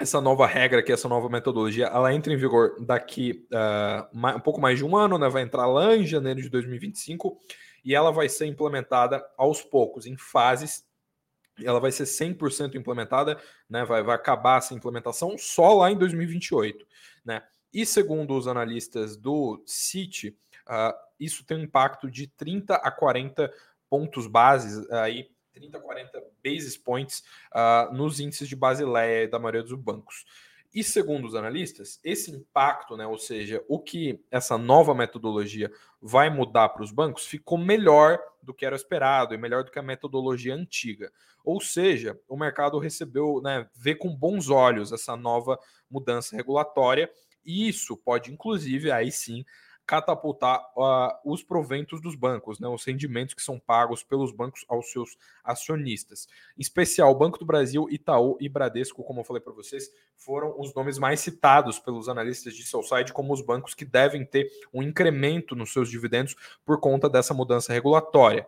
Essa 0.00 0.20
nova 0.20 0.44
regra 0.44 0.80
aqui, 0.80 0.92
essa 0.92 1.08
nova 1.08 1.28
metodologia, 1.28 1.86
ela 1.86 2.12
entra 2.12 2.32
em 2.32 2.36
vigor 2.36 2.74
daqui 2.80 3.46
uh, 3.52 4.36
um 4.36 4.40
pouco 4.40 4.60
mais 4.60 4.78
de 4.78 4.84
um 4.84 4.96
ano, 4.96 5.18
né? 5.18 5.28
Vai 5.28 5.42
entrar 5.42 5.66
lá 5.66 5.94
em 5.94 6.04
janeiro 6.04 6.42
de 6.42 6.48
2025 6.48 7.38
e 7.84 7.94
ela 7.94 8.10
vai 8.10 8.28
ser 8.28 8.46
implementada 8.46 9.24
aos 9.36 9.62
poucos, 9.62 10.06
em 10.06 10.16
fases 10.16 10.84
ela 11.62 11.78
vai 11.78 11.92
ser 11.92 12.04
100% 12.04 12.74
implementada, 12.74 13.40
né? 13.68 13.84
Vai, 13.84 14.02
vai 14.02 14.14
acabar 14.14 14.58
essa 14.58 14.74
implementação 14.74 15.36
só 15.38 15.74
lá 15.74 15.90
em 15.90 15.96
2028, 15.96 16.86
né? 17.24 17.42
E 17.72 17.84
segundo 17.84 18.36
os 18.36 18.46
analistas 18.46 19.16
do 19.16 19.62
Citi, 19.66 20.36
uh, 20.68 20.94
isso 21.18 21.44
tem 21.44 21.58
um 21.58 21.62
impacto 21.62 22.10
de 22.10 22.26
30 22.28 22.76
a 22.76 22.90
40 22.90 23.52
pontos 23.90 24.26
bases 24.26 24.88
aí, 24.90 25.28
30 25.52 25.78
a 25.78 25.80
40 25.80 26.24
basis 26.44 26.76
points 26.76 27.22
uh, 27.52 27.92
nos 27.92 28.20
índices 28.20 28.48
de 28.48 28.56
Basileia 28.56 29.28
da 29.28 29.38
maioria 29.38 29.62
dos 29.62 29.74
bancos. 29.74 30.24
E 30.74 30.82
segundo 30.82 31.26
os 31.26 31.36
analistas, 31.36 32.00
esse 32.02 32.32
impacto, 32.32 32.96
né, 32.96 33.06
ou 33.06 33.16
seja, 33.16 33.64
o 33.68 33.78
que 33.78 34.20
essa 34.28 34.58
nova 34.58 34.92
metodologia 34.92 35.70
vai 36.02 36.28
mudar 36.28 36.70
para 36.70 36.82
os 36.82 36.90
bancos, 36.90 37.24
ficou 37.26 37.56
melhor 37.56 38.18
do 38.42 38.52
que 38.52 38.66
era 38.66 38.74
esperado 38.74 39.32
e 39.32 39.38
melhor 39.38 39.62
do 39.62 39.70
que 39.70 39.78
a 39.78 39.82
metodologia 39.82 40.52
antiga. 40.52 41.12
Ou 41.44 41.60
seja, 41.60 42.18
o 42.28 42.36
mercado 42.36 42.78
recebeu, 42.80 43.40
né, 43.40 43.68
vê 43.72 43.94
com 43.94 44.14
bons 44.14 44.50
olhos 44.50 44.90
essa 44.90 45.16
nova 45.16 45.58
mudança 45.88 46.34
regulatória, 46.34 47.08
e 47.44 47.68
isso 47.68 47.96
pode, 47.96 48.32
inclusive, 48.32 48.90
aí 48.90 49.12
sim, 49.12 49.44
catapultar 49.86 50.60
uh, 50.76 51.12
os 51.24 51.42
proventos 51.42 52.00
dos 52.00 52.14
bancos, 52.14 52.58
né, 52.58 52.66
os 52.68 52.84
rendimentos 52.84 53.34
que 53.34 53.42
são 53.42 53.58
pagos 53.58 54.02
pelos 54.02 54.32
bancos 54.32 54.64
aos 54.68 54.90
seus 54.90 55.16
acionistas. 55.42 56.26
Em 56.56 56.62
especial, 56.62 57.14
Banco 57.14 57.38
do 57.38 57.44
Brasil, 57.44 57.86
Itaú 57.90 58.36
e 58.40 58.48
Bradesco, 58.48 59.04
como 59.04 59.20
eu 59.20 59.24
falei 59.24 59.42
para 59.42 59.52
vocês, 59.52 59.90
foram 60.16 60.58
os 60.58 60.74
nomes 60.74 60.98
mais 60.98 61.20
citados 61.20 61.78
pelos 61.78 62.08
analistas 62.08 62.54
de 62.54 62.64
Southside 62.64 63.12
como 63.12 63.32
os 63.32 63.42
bancos 63.42 63.74
que 63.74 63.84
devem 63.84 64.24
ter 64.24 64.50
um 64.72 64.82
incremento 64.82 65.54
nos 65.54 65.72
seus 65.72 65.90
dividendos 65.90 66.34
por 66.64 66.80
conta 66.80 67.08
dessa 67.08 67.34
mudança 67.34 67.72
regulatória. 67.72 68.46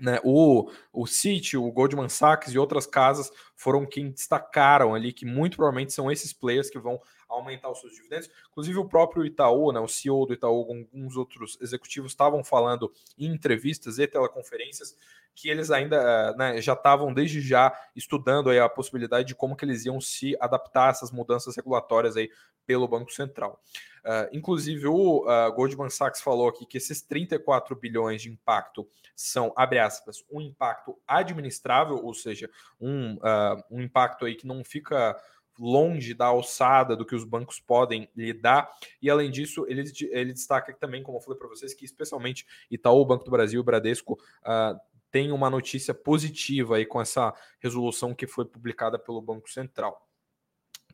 Né, 0.00 0.18
o, 0.24 0.68
o 0.92 1.04
o 1.04 1.72
Goldman 1.72 2.08
Sachs 2.08 2.52
e 2.52 2.58
outras 2.58 2.84
casas 2.84 3.30
foram 3.54 3.86
quem 3.86 4.10
destacaram 4.10 4.92
ali 4.92 5.12
que 5.12 5.24
muito 5.24 5.56
provavelmente 5.56 5.92
são 5.92 6.10
esses 6.10 6.32
players 6.32 6.68
que 6.68 6.80
vão 6.80 7.00
aumentar 7.34 7.70
os 7.70 7.80
seus 7.80 7.94
dividendos. 7.94 8.30
Inclusive 8.50 8.78
o 8.78 8.88
próprio 8.88 9.24
Itaú, 9.24 9.72
né, 9.72 9.80
o 9.80 9.88
CEO 9.88 10.26
do 10.26 10.32
Itaú, 10.32 10.66
alguns 10.68 11.16
outros 11.16 11.58
executivos 11.60 12.12
estavam 12.12 12.42
falando 12.42 12.92
em 13.18 13.26
entrevistas 13.26 13.98
e 13.98 14.06
teleconferências 14.06 14.96
que 15.34 15.48
eles 15.48 15.70
ainda 15.70 16.32
né, 16.36 16.60
já 16.60 16.74
estavam 16.74 17.12
desde 17.12 17.40
já 17.40 17.72
estudando 17.94 18.50
aí 18.50 18.58
a 18.58 18.68
possibilidade 18.68 19.26
de 19.26 19.34
como 19.34 19.56
que 19.56 19.64
eles 19.64 19.84
iam 19.84 20.00
se 20.00 20.36
adaptar 20.40 20.86
a 20.86 20.90
essas 20.90 21.10
mudanças 21.10 21.56
regulatórias 21.56 22.16
aí 22.16 22.30
pelo 22.66 22.88
Banco 22.88 23.12
Central. 23.12 23.60
Uh, 24.04 24.28
inclusive, 24.32 24.86
o 24.86 25.24
uh, 25.24 25.52
Goldman 25.54 25.90
Sachs 25.90 26.20
falou 26.20 26.48
aqui 26.48 26.66
que 26.66 26.76
esses 26.76 27.00
34 27.02 27.74
bilhões 27.74 28.22
de 28.22 28.30
impacto 28.30 28.86
são, 29.16 29.52
abre 29.56 29.78
aspas, 29.78 30.24
um 30.30 30.40
impacto 30.40 30.98
administrável, 31.06 31.96
ou 31.96 32.12
seja, 32.12 32.50
um, 32.80 33.14
uh, 33.14 33.62
um 33.70 33.80
impacto 33.80 34.26
aí 34.26 34.34
que 34.34 34.46
não 34.46 34.62
fica 34.62 35.16
longe 35.58 36.14
da 36.14 36.26
alçada 36.26 36.96
do 36.96 37.04
que 37.04 37.14
os 37.14 37.24
bancos 37.24 37.60
podem 37.60 38.08
lidar. 38.16 38.70
E 39.00 39.08
além 39.08 39.30
disso, 39.30 39.64
ele, 39.68 39.84
ele 40.10 40.32
destaca 40.32 40.72
também, 40.74 41.02
como 41.02 41.18
eu 41.18 41.22
falei 41.22 41.38
para 41.38 41.48
vocês, 41.48 41.74
que 41.74 41.84
especialmente 41.84 42.46
Itaú, 42.70 43.04
Banco 43.04 43.24
do 43.24 43.30
Brasil 43.30 43.60
e 43.60 43.64
Bradesco 43.64 44.14
uh, 44.14 44.78
tem 45.10 45.30
uma 45.30 45.48
notícia 45.48 45.94
positiva 45.94 46.76
aí 46.76 46.84
com 46.84 47.00
essa 47.00 47.32
resolução 47.60 48.14
que 48.14 48.26
foi 48.26 48.44
publicada 48.44 48.98
pelo 48.98 49.22
Banco 49.22 49.48
Central. 49.48 50.04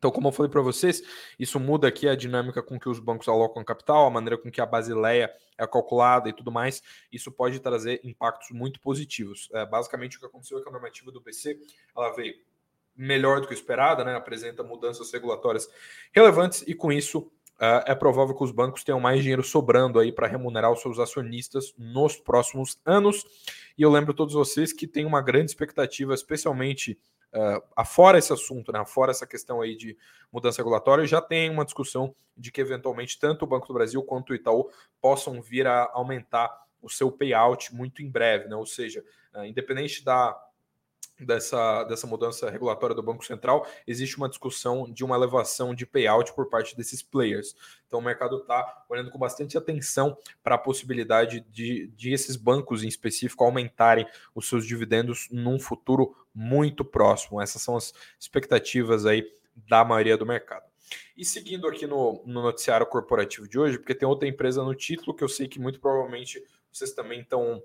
Então, 0.01 0.09
como 0.09 0.29
eu 0.29 0.31
falei 0.31 0.49
para 0.49 0.61
vocês, 0.61 1.03
isso 1.37 1.59
muda 1.59 1.87
aqui 1.87 2.07
a 2.07 2.15
dinâmica 2.15 2.63
com 2.63 2.79
que 2.79 2.89
os 2.89 2.99
bancos 2.99 3.27
alocam 3.27 3.63
capital, 3.63 4.07
a 4.07 4.09
maneira 4.09 4.35
com 4.35 4.49
que 4.49 4.59
a 4.59 4.65
basileia 4.65 5.31
é 5.55 5.67
calculada 5.67 6.27
e 6.27 6.33
tudo 6.33 6.51
mais. 6.51 6.81
Isso 7.11 7.31
pode 7.31 7.59
trazer 7.59 8.01
impactos 8.03 8.49
muito 8.49 8.81
positivos. 8.81 9.47
É, 9.53 9.63
basicamente, 9.63 10.17
o 10.17 10.19
que 10.19 10.25
aconteceu 10.25 10.57
é 10.57 10.61
que 10.63 10.67
a 10.67 10.71
normativa 10.71 11.11
do 11.11 11.21
BC 11.21 11.59
ela 11.95 12.09
veio 12.15 12.33
melhor 13.01 13.41
do 13.41 13.47
que 13.47 13.53
esperada, 13.53 14.03
né? 14.03 14.15
apresenta 14.15 14.63
mudanças 14.63 15.11
regulatórias 15.11 15.67
relevantes 16.13 16.63
e, 16.67 16.75
com 16.75 16.91
isso, 16.91 17.19
uh, 17.19 17.81
é 17.85 17.95
provável 17.95 18.35
que 18.35 18.43
os 18.43 18.51
bancos 18.51 18.83
tenham 18.83 18.99
mais 18.99 19.21
dinheiro 19.21 19.43
sobrando 19.43 19.99
aí 19.99 20.11
para 20.11 20.27
remunerar 20.27 20.71
os 20.71 20.81
seus 20.81 20.99
acionistas 20.99 21.73
nos 21.77 22.15
próximos 22.15 22.79
anos. 22.85 23.25
E 23.75 23.81
eu 23.81 23.89
lembro 23.89 24.13
todos 24.13 24.35
vocês 24.35 24.71
que 24.71 24.85
tem 24.85 25.03
uma 25.03 25.19
grande 25.19 25.49
expectativa, 25.49 26.13
especialmente 26.13 26.99
uh, 27.33 27.63
afora 27.75 28.19
esse 28.19 28.31
assunto, 28.31 28.71
né, 28.71 28.79
afora 28.79 29.09
essa 29.09 29.25
questão 29.25 29.61
aí 29.61 29.75
de 29.75 29.97
mudança 30.31 30.59
regulatória, 30.59 31.05
já 31.07 31.19
tem 31.19 31.49
uma 31.49 31.65
discussão 31.65 32.13
de 32.37 32.51
que 32.51 32.61
eventualmente 32.61 33.19
tanto 33.19 33.45
o 33.45 33.47
Banco 33.47 33.67
do 33.67 33.73
Brasil 33.73 34.03
quanto 34.03 34.29
o 34.29 34.35
Itaú 34.35 34.69
possam 35.01 35.41
vir 35.41 35.65
a 35.65 35.89
aumentar 35.91 36.55
o 36.79 36.89
seu 36.89 37.11
payout 37.11 37.73
muito 37.73 38.03
em 38.03 38.09
breve, 38.09 38.47
né? 38.47 38.55
Ou 38.55 38.65
seja, 38.65 39.03
uh, 39.33 39.43
independente 39.43 40.05
da 40.05 40.39
dessa, 41.25 41.83
dessa 41.83 42.07
mudança 42.07 42.49
regulatória 42.49 42.95
do 42.95 43.03
Banco 43.03 43.25
Central, 43.25 43.67
existe 43.87 44.17
uma 44.17 44.29
discussão 44.29 44.89
de 44.91 45.03
uma 45.03 45.15
elevação 45.15 45.73
de 45.73 45.85
payout 45.85 46.33
por 46.33 46.49
parte 46.49 46.75
desses 46.75 47.01
players. 47.01 47.55
Então 47.87 47.99
o 47.99 48.03
mercado 48.03 48.37
está 48.37 48.85
olhando 48.89 49.11
com 49.11 49.19
bastante 49.19 49.57
atenção 49.57 50.17
para 50.43 50.55
a 50.55 50.57
possibilidade 50.57 51.45
de, 51.49 51.87
de 51.95 52.13
esses 52.13 52.35
bancos 52.35 52.83
em 52.83 52.87
específico 52.87 53.43
aumentarem 53.43 54.07
os 54.33 54.47
seus 54.47 54.65
dividendos 54.65 55.27
num 55.31 55.59
futuro 55.59 56.15
muito 56.33 56.85
próximo. 56.85 57.41
Essas 57.41 57.61
são 57.61 57.75
as 57.75 57.93
expectativas 58.19 59.05
aí 59.05 59.25
da 59.67 59.83
maioria 59.83 60.17
do 60.17 60.25
mercado. 60.25 60.71
E 61.15 61.23
seguindo 61.23 61.67
aqui 61.67 61.85
no, 61.85 62.23
no 62.25 62.41
noticiário 62.41 62.85
corporativo 62.85 63.47
de 63.47 63.59
hoje, 63.59 63.77
porque 63.77 63.95
tem 63.95 64.07
outra 64.07 64.27
empresa 64.27 64.63
no 64.63 64.75
título 64.75 65.15
que 65.15 65.23
eu 65.23 65.29
sei 65.29 65.47
que 65.47 65.59
muito 65.59 65.79
provavelmente 65.79 66.43
vocês 66.71 66.91
também 66.93 67.21
estão 67.21 67.61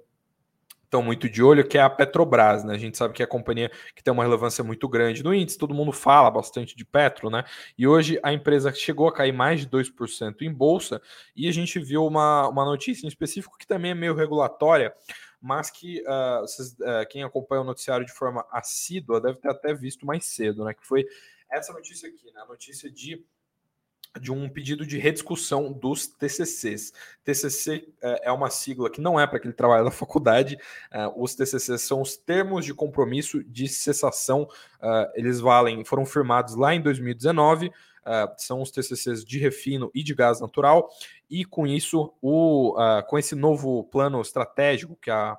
estão 0.87 1.02
muito 1.02 1.28
de 1.28 1.43
olho, 1.43 1.66
que 1.66 1.76
é 1.76 1.83
a 1.83 1.90
Petrobras, 1.90 2.64
né? 2.64 2.75
A 2.75 2.78
gente 2.78 2.97
sabe 2.97 3.12
que 3.12 3.23
é 3.23 3.25
a 3.25 3.28
companhia 3.28 3.71
que 3.95 4.02
tem 4.02 4.12
uma 4.12 4.23
relevância 4.23 4.64
muito 4.64 4.88
grande 4.88 5.23
no 5.23 5.35
índice, 5.35 5.59
todo 5.59 5.75
mundo 5.75 5.93
fala 5.93 6.31
bastante 6.31 6.76
de 6.76 6.85
Petro, 6.85 7.28
né? 7.28 7.45
E 7.76 7.87
hoje 7.87 8.19
a 8.23 8.33
empresa 8.33 8.73
chegou 8.73 9.09
a 9.09 9.12
cair 9.12 9.33
mais 9.33 9.61
de 9.61 9.69
2% 9.69 10.43
em 10.43 10.52
bolsa, 10.52 11.00
e 11.35 11.49
a 11.49 11.52
gente 11.52 11.78
viu 11.78 12.07
uma, 12.07 12.49
uma 12.49 12.64
notícia 12.64 13.05
em 13.05 13.09
específico 13.09 13.59
que 13.59 13.66
também 13.66 13.90
é 13.90 13.95
meio 13.95 14.14
regulatória, 14.14 14.95
mas 15.40 15.71
que 15.71 16.02
uh, 16.02 16.40
vocês, 16.40 16.73
uh, 16.73 17.07
quem 17.11 17.23
acompanha 17.23 17.62
o 17.62 17.64
noticiário 17.64 18.07
de 18.07 18.12
forma 18.12 18.45
assídua 18.50 19.21
deve 19.21 19.38
ter 19.38 19.50
até 19.50 19.75
visto 19.75 20.07
mais 20.07 20.25
cedo, 20.25 20.64
né? 20.64 20.73
Que 20.73 20.87
foi 20.87 21.05
essa 21.50 21.73
notícia 21.73 22.09
aqui, 22.09 22.31
né? 22.33 22.40
A 22.40 22.47
notícia 22.47 22.90
de 22.90 23.25
de 24.20 24.32
um 24.32 24.49
pedido 24.49 24.87
de 24.87 24.99
rediscussão 24.99 25.73
dos 25.73 26.06
TCCs. 26.06 26.92
TCC 27.25 27.88
é, 28.02 28.28
é 28.28 28.32
uma 28.32 28.50
sigla 28.50 28.90
que 28.90 29.00
não 29.00 29.18
é 29.18 29.26
para 29.26 29.38
aquele 29.38 29.54
trabalho 29.54 29.85
da 29.85 29.90
faculdade. 29.90 30.56
É, 30.90 31.06
os 31.16 31.35
TCCs 31.35 31.82
são 31.82 32.00
os 32.00 32.16
termos 32.16 32.64
de 32.64 32.75
compromisso 32.75 33.42
de 33.44 33.68
cessação. 33.68 34.49
É, 34.82 35.12
eles 35.14 35.40
valem, 35.40 35.85
foram 35.85 36.06
firmados 36.06 36.54
lá 36.54 36.75
em 36.75 36.80
2019. 36.80 37.70
são 38.38 38.62
os 38.62 38.70
TCCs 38.70 39.25
de 39.25 39.38
refino 39.38 39.90
e 39.94 40.02
de 40.02 40.14
gás 40.14 40.40
natural. 40.40 40.88
E 41.28 41.44
com 41.44 41.66
isso, 41.66 42.12
o, 42.23 42.75
com 43.08 43.18
esse 43.18 43.35
novo 43.35 43.82
plano 43.85 44.20
estratégico 44.20 44.96
que 45.00 45.11
a 45.11 45.37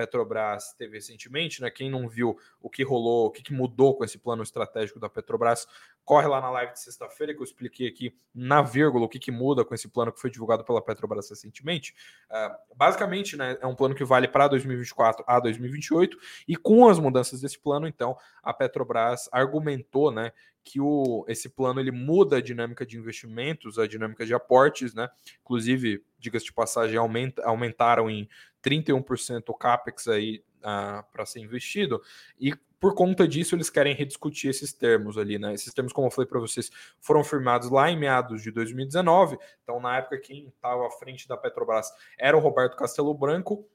Petrobras 0.00 0.72
teve 0.78 0.96
recentemente, 0.96 1.60
né? 1.60 1.70
Quem 1.70 1.90
não 1.90 2.08
viu 2.08 2.38
o 2.58 2.70
que 2.70 2.82
rolou, 2.82 3.26
o 3.26 3.30
que, 3.30 3.52
mudou 3.52 3.94
com 3.94 4.02
esse 4.02 4.18
plano 4.18 4.42
estratégico 4.42 4.98
da 4.98 5.10
Petrobras, 5.10 5.66
corre 6.04 6.26
lá 6.26 6.40
na 6.40 6.50
live 6.50 6.72
de 6.72 6.80
sexta-feira 6.80 7.34
que 7.34 7.40
eu 7.40 7.44
expliquei 7.44 7.86
aqui 7.86 8.16
na 8.34 8.62
vírgula 8.62 9.04
o 9.04 9.08
que, 9.08 9.18
que 9.18 9.30
muda 9.30 9.62
com 9.62 9.74
esse 9.74 9.88
plano 9.88 10.10
que 10.10 10.20
foi 10.20 10.30
divulgado 10.30 10.64
pela 10.64 10.80
Petrobras 10.80 11.28
recentemente. 11.28 11.94
Uh, 12.30 12.74
basicamente, 12.74 13.36
né, 13.36 13.58
é 13.60 13.66
um 13.66 13.74
plano 13.74 13.94
que 13.94 14.04
vale 14.04 14.26
para 14.26 14.48
2024 14.48 15.22
a 15.26 15.38
2028 15.38 16.16
e 16.48 16.56
com 16.56 16.88
as 16.88 16.98
mudanças 16.98 17.42
desse 17.42 17.58
plano, 17.58 17.86
então, 17.86 18.16
a 18.42 18.54
Petrobras 18.54 19.28
argumentou, 19.30 20.10
né, 20.10 20.32
que 20.62 20.80
o, 20.80 21.24
esse 21.28 21.48
plano 21.48 21.80
ele 21.80 21.90
muda 21.90 22.36
a 22.36 22.40
dinâmica 22.40 22.84
de 22.84 22.96
investimentos, 22.96 23.78
a 23.78 23.86
dinâmica 23.86 24.24
de 24.26 24.34
aportes, 24.34 24.94
né? 24.94 25.08
Inclusive, 25.40 26.04
diga-se 26.18 26.46
de 26.46 26.52
passagem, 26.52 26.96
aumenta, 26.96 27.42
aumentaram 27.44 28.10
em 28.10 28.28
31% 28.62 29.42
o 29.48 29.54
CAPEX 29.54 30.08
aí 30.08 30.44
uh, 30.58 31.04
para 31.12 31.24
ser 31.26 31.40
investido, 31.40 32.02
e 32.38 32.54
por 32.78 32.94
conta 32.94 33.28
disso 33.28 33.54
eles 33.54 33.68
querem 33.68 33.94
rediscutir 33.94 34.48
esses 34.48 34.72
termos 34.72 35.18
ali, 35.18 35.38
né? 35.38 35.52
Esses 35.52 35.72
termos, 35.72 35.92
como 35.92 36.06
eu 36.06 36.10
falei 36.10 36.28
para 36.28 36.40
vocês, 36.40 36.70
foram 37.00 37.22
firmados 37.22 37.70
lá 37.70 37.90
em 37.90 37.98
meados 37.98 38.42
de 38.42 38.50
2019, 38.50 39.38
então 39.62 39.80
na 39.80 39.98
época 39.98 40.18
quem 40.18 40.48
estava 40.48 40.86
à 40.86 40.90
frente 40.90 41.28
da 41.28 41.36
Petrobras 41.36 41.90
era 42.18 42.36
o 42.36 42.40
Roberto 42.40 42.76
Castelo 42.76 43.12
Branco, 43.12 43.68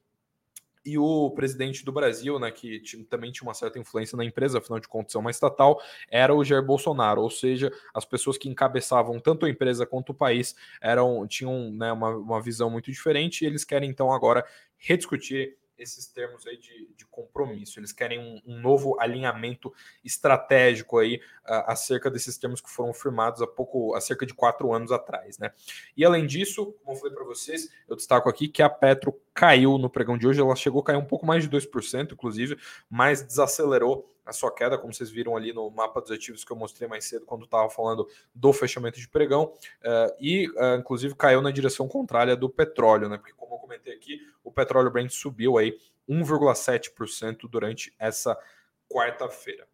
e 0.86 0.98
o 0.98 1.32
presidente 1.32 1.84
do 1.84 1.92
Brasil, 1.92 2.40
né, 2.40 2.52
que 2.52 2.82
também 3.10 3.32
tinha 3.32 3.48
uma 3.48 3.54
certa 3.54 3.80
influência 3.80 4.16
na 4.16 4.24
empresa, 4.24 4.60
afinal 4.60 4.80
de 4.80 4.88
contas 4.88 5.16
é 5.16 5.18
uma 5.18 5.32
estatal, 5.32 5.82
era 6.10 6.34
o 6.34 6.44
Jair 6.44 6.64
Bolsonaro, 6.64 7.22
ou 7.22 7.30
seja, 7.30 7.72
as 7.94 8.06
pessoas 8.06 8.38
que 8.38 8.48
encabeçavam 8.48 9.20
tanto 9.20 9.46
a 9.46 9.50
empresa 9.50 9.86
quanto 9.86 10.12
o 10.12 10.16
país 10.16 10.56
eram 10.80 11.26
tinham 11.28 11.72
né, 11.72 11.92
uma, 11.92 12.10
uma 12.10 12.42
visão 12.42 12.70
muito 12.70 12.92
diferente 12.92 13.42
e 13.42 13.48
eles 13.48 13.64
querem 13.64 13.90
então 13.90 14.12
agora 14.12 14.46
rediscutir 14.78 15.58
esses 15.78 16.08
termos 16.08 16.46
aí 16.48 16.58
de, 16.58 16.90
de 16.96 17.06
compromisso. 17.06 17.80
Eles 17.80 17.92
querem 17.92 18.20
um, 18.20 18.42
um, 18.46 18.60
novo 18.60 19.00
alinhamento 19.00 19.74
estratégico 20.04 20.98
aí 20.98 21.16
uh, 21.46 21.64
acerca 21.68 22.10
desses 22.10 22.38
termos 22.38 22.62
que 22.62 22.70
foram 22.70 22.94
firmados 22.94 23.42
há 23.42 23.48
pouco, 23.48 23.96
há 23.96 24.02
cerca 24.02 24.26
de 24.26 24.34
quatro 24.34 24.74
anos 24.74 24.92
atrás, 24.92 25.38
né? 25.38 25.52
E 25.96 26.06
além 26.06 26.26
disso, 26.26 26.74
como 26.84 26.96
eu 26.96 27.00
falei 27.00 27.16
para 27.16 27.26
vocês, 27.26 27.70
eu 27.88 27.96
destaco 27.96 28.30
aqui 28.30 28.48
que 28.48 28.62
a 28.62 28.70
Petro 28.70 29.20
caiu 29.34 29.78
no 29.78 29.90
pregão 29.90 30.18
de 30.18 30.28
hoje, 30.28 30.40
ela 30.40 30.56
chegou 30.56 30.82
a 30.82 30.86
cair 30.86 30.98
um 30.98 31.06
pouco 31.06 31.26
mais 31.26 31.44
de 31.44 31.50
2%, 31.50 32.14
inclusive, 32.14 32.58
mas 32.90 33.22
desacelerou 33.22 34.15
a 34.26 34.34
sua 34.34 34.54
queda, 34.54 34.78
como 34.78 34.94
vocês 34.94 35.10
viram 35.10 35.38
ali 35.38 35.54
no 35.54 35.70
mapa 35.70 36.02
dos 36.02 36.12
ativos 36.12 36.44
que 36.44 36.52
eu 36.52 36.56
mostrei 36.56 36.88
mais 36.88 37.06
cedo 37.06 37.26
quando 37.26 37.46
estava 37.46 37.70
falando 37.70 38.08
do 38.34 38.52
fechamento 38.52 39.00
de 39.00 39.08
pregão, 39.08 39.54
uh, 39.84 40.16
e 40.20 40.50
uh, 40.50 40.80
inclusive 40.80 41.16
caiu 41.16 41.42
na 41.42 41.52
direção 41.52 41.88
contrária 41.88 42.36
do 42.36 42.50
petróleo, 42.50 43.08
né? 43.08 43.18
Porque 43.18 43.34
como 43.34 43.56
eu 43.56 43.60
comentei 43.60 43.94
aqui, 43.94 44.20
o 44.44 44.52
petróleo 44.52 44.92
Brent 44.92 45.12
subiu 45.12 45.58
aí 45.58 45.78
1,7% 46.10 47.48
durante 47.50 47.94
essa 48.00 48.38
quarta-feira. 48.90 49.68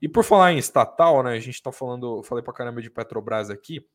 E 0.00 0.08
por 0.08 0.24
falar 0.24 0.52
em 0.52 0.58
estatal, 0.58 1.22
né? 1.22 1.32
A 1.32 1.40
gente 1.40 1.54
está 1.54 1.72
falando, 1.72 2.22
falei 2.22 2.44
para 2.44 2.52
caramba 2.52 2.82
de 2.82 2.90
Petrobras 2.90 3.50
aqui 3.50 3.86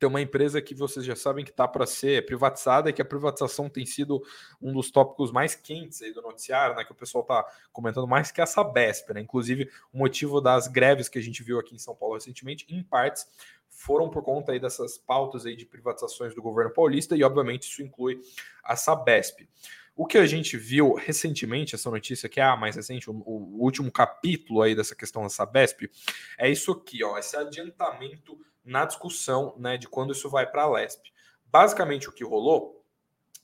tem 0.00 0.08
uma 0.08 0.20
empresa 0.22 0.62
que 0.62 0.74
vocês 0.74 1.04
já 1.04 1.14
sabem 1.14 1.44
que 1.44 1.50
está 1.50 1.68
para 1.68 1.84
ser 1.84 2.24
privatizada 2.24 2.88
e 2.88 2.92
que 2.92 3.02
a 3.02 3.04
privatização 3.04 3.68
tem 3.68 3.84
sido 3.84 4.22
um 4.60 4.72
dos 4.72 4.90
tópicos 4.90 5.30
mais 5.30 5.54
quentes 5.54 6.00
aí 6.00 6.10
do 6.10 6.22
noticiário, 6.22 6.74
né? 6.74 6.84
Que 6.84 6.92
o 6.92 6.94
pessoal 6.94 7.20
está 7.20 7.44
comentando 7.70 8.08
mais 8.08 8.32
que 8.32 8.40
a 8.40 8.46
Sabesp, 8.46 9.12
né? 9.12 9.20
Inclusive, 9.20 9.70
o 9.92 9.98
motivo 9.98 10.40
das 10.40 10.66
greves 10.66 11.06
que 11.06 11.18
a 11.18 11.22
gente 11.22 11.42
viu 11.42 11.60
aqui 11.60 11.74
em 11.74 11.78
São 11.78 11.94
Paulo 11.94 12.14
recentemente, 12.14 12.66
em 12.70 12.82
partes, 12.82 13.28
foram 13.68 14.08
por 14.08 14.22
conta 14.22 14.52
aí 14.52 14.58
dessas 14.58 14.96
pautas 14.96 15.44
aí 15.44 15.54
de 15.54 15.66
privatizações 15.66 16.34
do 16.34 16.40
governo 16.40 16.72
paulista 16.72 17.14
e, 17.14 17.22
obviamente, 17.22 17.70
isso 17.70 17.82
inclui 17.82 18.18
a 18.64 18.76
Sabesp. 18.76 19.46
O 19.94 20.06
que 20.06 20.16
a 20.16 20.26
gente 20.26 20.56
viu 20.56 20.94
recentemente, 20.94 21.74
essa 21.74 21.90
notícia 21.90 22.26
que 22.26 22.40
é 22.40 22.42
a 22.42 22.56
mais 22.56 22.74
recente, 22.74 23.10
o, 23.10 23.12
o 23.12 23.62
último 23.62 23.92
capítulo 23.92 24.62
aí 24.62 24.74
dessa 24.74 24.94
questão 24.94 25.22
da 25.22 25.28
Sabesp, 25.28 25.90
é 26.38 26.50
isso 26.50 26.72
aqui, 26.72 27.04
ó, 27.04 27.18
esse 27.18 27.36
adiantamento 27.36 28.38
na 28.64 28.84
discussão 28.84 29.54
né, 29.58 29.76
de 29.76 29.88
quando 29.88 30.12
isso 30.12 30.28
vai 30.28 30.46
para 30.46 30.62
a 30.62 30.70
LESP. 30.70 31.10
Basicamente, 31.46 32.08
o 32.08 32.12
que 32.12 32.24
rolou 32.24 32.80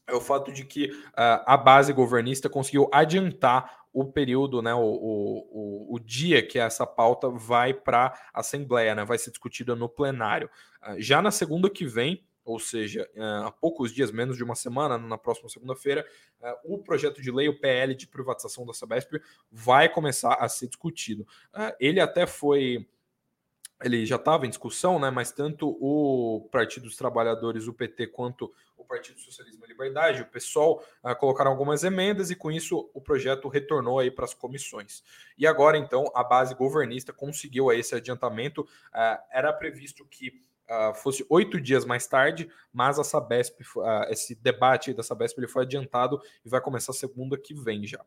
é 0.07 0.15
o 0.15 0.21
fato 0.21 0.53
de 0.53 0.65
que 0.65 0.87
uh, 0.87 1.43
a 1.45 1.57
base 1.57 1.93
governista 1.93 2.49
conseguiu 2.49 2.89
adiantar 2.93 3.85
o 3.93 4.05
período, 4.05 4.61
né, 4.61 4.75
o, 4.75 4.81
o, 4.81 5.95
o, 5.95 5.99
dia 5.99 6.47
que 6.47 6.59
essa 6.59 6.87
pauta 6.87 7.31
vai 7.31 7.73
para 7.73 8.15
a 8.33 8.41
Assembleia, 8.41 8.95
né, 8.95 9.05
vai 9.05 9.19
ser 9.19 9.31
discutida 9.31 9.75
no 9.75 9.89
plenário. 9.89 10.51
Uh, 10.83 11.01
já 11.01 11.21
na 11.21 11.31
segunda 11.31 11.69
que 11.69 11.87
vem, 11.87 12.25
ou 12.45 12.61
seja, 12.61 13.09
uh, 13.17 13.47
há 13.47 13.51
poucos 13.51 13.93
dias, 13.93 14.13
menos 14.13 14.37
de 14.37 14.45
uma 14.45 14.55
semana, 14.55 14.97
na 14.99 15.19
próxima 15.19 15.49
segunda-feira, 15.49 16.07
o 16.63 16.79
projeto 16.79 17.21
de 17.21 17.33
lei, 17.33 17.49
o 17.49 17.59
PL 17.59 17.95
de 17.95 18.07
privatização 18.07 18.65
da 18.65 18.73
Sabesp, 18.73 19.15
vai 19.51 19.89
começar 19.89 20.35
a 20.35 20.49
ser 20.49 20.69
discutido. 20.69 21.27
ele 21.81 21.99
até 21.99 22.27
foi 22.27 22.87
ele 23.83 24.07
já 24.07 24.17
estava 24.17 24.47
em 24.47 24.49
discussão, 24.49 24.99
né? 24.99 25.11
Mas 25.11 25.31
tanto 25.31 25.77
o 25.81 26.49
Partido 26.51 26.85
dos 26.85 26.97
Trabalhadores, 26.97 27.67
o 27.67 27.75
PT, 27.75 28.09
quanto 28.09 28.53
o 28.77 28.85
Partido 28.85 29.21
Socialismo 29.21 29.65
e 29.65 29.69
Liberdade, 29.69 30.23
o 30.23 30.27
PSOL, 30.27 30.83
uh, 31.05 31.15
colocaram 31.17 31.51
algumas 31.51 31.85
emendas 31.85 32.31
e 32.31 32.37
com 32.37 32.51
isso 32.51 32.91
o 32.95 33.01
projeto 33.01 33.49
retornou 33.49 33.99
aí 33.99 34.11
para 34.11 34.25
as 34.25 34.35
comissões. 34.35 35.03
E 35.37 35.47
agora 35.47 35.77
então 35.77 36.11
a 36.15 36.25
base 36.25 36.55
governista 36.55 37.13
conseguiu 37.13 37.69
aí 37.69 37.81
esse 37.81 37.95
adiantamento. 37.95 38.63
Uh, 38.63 39.19
era 39.31 39.53
previsto 39.53 40.07
que 40.07 40.43
uh, 40.71 40.95
fosse 40.95 41.25
oito 41.29 41.61
dias 41.61 41.85
mais 41.85 42.07
tarde, 42.07 42.49
mas 42.73 42.99
a 42.99 43.05
Sabesp, 43.05 43.61
uh, 43.77 43.83
esse 44.11 44.35
debate 44.35 44.93
da 44.93 45.03
Sabesp 45.03 45.39
ele 45.39 45.49
foi 45.49 45.63
adiantado 45.63 46.21
e 46.45 46.49
vai 46.49 46.61
começar 46.61 46.93
segunda 46.93 47.39
que 47.39 47.55
vem 47.55 47.87
já. 47.87 48.01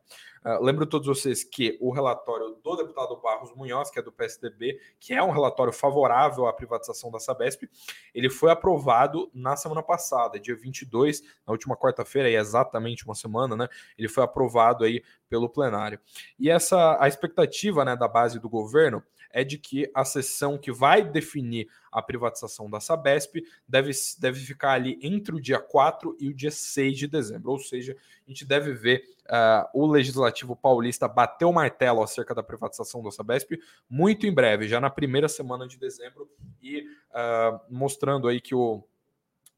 Uh, 0.44 0.62
lembro 0.62 0.86
todos 0.86 1.06
vocês 1.06 1.42
que 1.42 1.76
o 1.80 1.90
relatório 1.90 2.56
do 2.62 2.76
deputado 2.76 3.16
Barros 3.16 3.54
Munhoz, 3.54 3.90
que 3.90 3.98
é 3.98 4.02
do 4.02 4.12
PSDB, 4.12 4.78
que 4.98 5.12
é 5.12 5.22
um 5.22 5.30
relatório 5.30 5.72
favorável 5.72 6.46
à 6.46 6.52
privatização 6.52 7.10
da 7.10 7.18
Sabesp, 7.18 7.68
ele 8.14 8.30
foi 8.30 8.50
aprovado 8.50 9.30
na 9.34 9.56
semana 9.56 9.82
passada, 9.82 10.38
dia 10.38 10.56
22, 10.56 11.22
na 11.46 11.52
última 11.52 11.76
quarta-feira, 11.76 12.28
é 12.30 12.34
exatamente 12.34 13.04
uma 13.04 13.14
semana, 13.14 13.56
né? 13.56 13.68
Ele 13.96 14.08
foi 14.08 14.22
aprovado 14.22 14.84
aí 14.84 15.02
pelo 15.28 15.48
plenário. 15.48 16.00
E 16.38 16.50
essa 16.50 16.96
a 17.00 17.06
expectativa, 17.06 17.84
né, 17.84 17.96
da 17.96 18.08
base 18.08 18.38
do 18.38 18.48
governo 18.48 19.02
é 19.32 19.44
de 19.44 19.58
que 19.58 19.90
a 19.94 20.04
sessão 20.04 20.58
que 20.58 20.72
vai 20.72 21.02
definir 21.02 21.68
a 21.90 22.00
privatização 22.00 22.70
da 22.70 22.80
Sabesp 22.80 23.42
deve, 23.68 23.92
deve 24.18 24.40
ficar 24.40 24.72
ali 24.72 24.98
entre 25.02 25.34
o 25.34 25.40
dia 25.40 25.58
4 25.58 26.16
e 26.20 26.28
o 26.28 26.34
dia 26.34 26.50
6 26.50 26.96
de 26.96 27.06
dezembro. 27.06 27.50
Ou 27.50 27.58
seja, 27.58 27.96
a 28.26 28.30
gente 28.30 28.44
deve 28.44 28.72
ver 28.72 29.04
uh, 29.26 29.68
o 29.74 29.86
Legislativo 29.86 30.54
Paulista 30.54 31.08
bater 31.08 31.44
o 31.44 31.52
martelo 31.52 32.02
acerca 32.02 32.34
da 32.34 32.42
privatização 32.42 33.02
da 33.02 33.10
Sabesp 33.10 33.58
muito 33.88 34.26
em 34.26 34.32
breve, 34.32 34.68
já 34.68 34.80
na 34.80 34.90
primeira 34.90 35.28
semana 35.28 35.66
de 35.66 35.78
dezembro, 35.78 36.28
e 36.62 36.80
uh, 37.10 37.60
mostrando 37.68 38.28
aí 38.28 38.40
que 38.40 38.54
o 38.54 38.84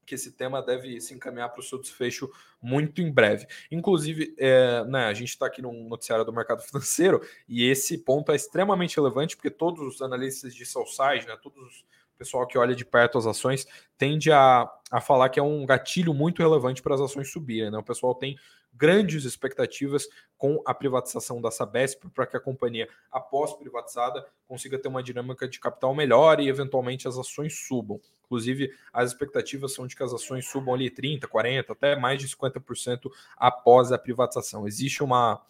que 0.05 0.15
esse 0.15 0.31
tema 0.31 0.61
deve 0.61 0.99
se 1.01 1.13
encaminhar 1.13 1.49
para 1.49 1.59
o 1.59 1.63
seu 1.63 1.79
desfecho 1.79 2.29
muito 2.61 3.01
em 3.01 3.11
breve. 3.11 3.47
Inclusive, 3.71 4.35
é, 4.37 4.83
né, 4.85 5.05
a 5.05 5.13
gente 5.13 5.29
está 5.29 5.47
aqui 5.47 5.61
no 5.61 5.71
noticiário 5.71 6.25
do 6.25 6.33
mercado 6.33 6.61
financeiro 6.63 7.21
e 7.47 7.69
esse 7.69 7.97
ponto 7.97 8.31
é 8.31 8.35
extremamente 8.35 8.95
relevante 8.95 9.35
porque 9.35 9.49
todos 9.49 9.81
os 9.81 10.01
analistas 10.01 10.53
de 10.53 10.65
sell-side, 10.65 11.27
né, 11.27 11.37
todos 11.41 11.61
os 11.63 11.85
pessoal 12.23 12.47
que 12.47 12.57
olha 12.57 12.73
de 12.73 12.85
perto 12.85 13.17
as 13.17 13.25
ações 13.25 13.67
tende 13.97 14.31
a, 14.31 14.69
a 14.89 15.01
falar 15.01 15.29
que 15.29 15.39
é 15.39 15.43
um 15.43 15.65
gatilho 15.65 16.13
muito 16.13 16.41
relevante 16.41 16.81
para 16.81 16.95
as 16.95 17.01
ações 17.01 17.31
subirem. 17.31 17.69
Né? 17.69 17.77
O 17.77 17.83
pessoal 17.83 18.15
tem 18.15 18.37
grandes 18.73 19.23
expectativas 19.23 20.07
com 20.37 20.61
a 20.65 20.73
privatização 20.73 21.41
da 21.41 21.51
Sabesp 21.51 22.05
para 22.13 22.25
que 22.25 22.35
a 22.35 22.39
companhia, 22.39 22.89
após 23.11 23.53
privatizada, 23.53 24.25
consiga 24.47 24.77
ter 24.77 24.87
uma 24.87 25.03
dinâmica 25.03 25.47
de 25.47 25.59
capital 25.59 25.93
melhor 25.95 26.39
e 26.39 26.49
eventualmente 26.49 27.07
as 27.07 27.17
ações 27.17 27.65
subam. 27.67 28.01
Inclusive, 28.25 28.73
as 28.91 29.11
expectativas 29.11 29.73
são 29.73 29.85
de 29.85 29.95
que 29.95 30.03
as 30.03 30.13
ações 30.13 30.45
subam 30.47 30.73
ali 30.73 30.89
30, 30.89 31.27
40, 31.27 31.71
até 31.73 31.95
mais 31.95 32.19
de 32.19 32.27
50% 32.27 33.11
após 33.37 33.91
a 33.91 33.97
privatização. 33.97 34.67
Existe 34.67 35.03
uma 35.03 35.41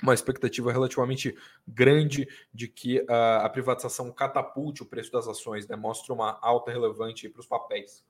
uma 0.00 0.14
expectativa 0.14 0.70
relativamente 0.70 1.36
grande 1.66 2.28
de 2.54 2.68
que 2.68 3.00
uh, 3.00 3.42
a 3.42 3.48
privatização 3.48 4.12
catapulte 4.12 4.82
o 4.82 4.86
preço 4.86 5.10
das 5.10 5.26
ações, 5.26 5.66
né? 5.66 5.74
mostra 5.74 6.14
uma 6.14 6.38
alta 6.40 6.70
relevante 6.70 7.28
para 7.28 7.40
os 7.40 7.46
papéis. 7.46 8.04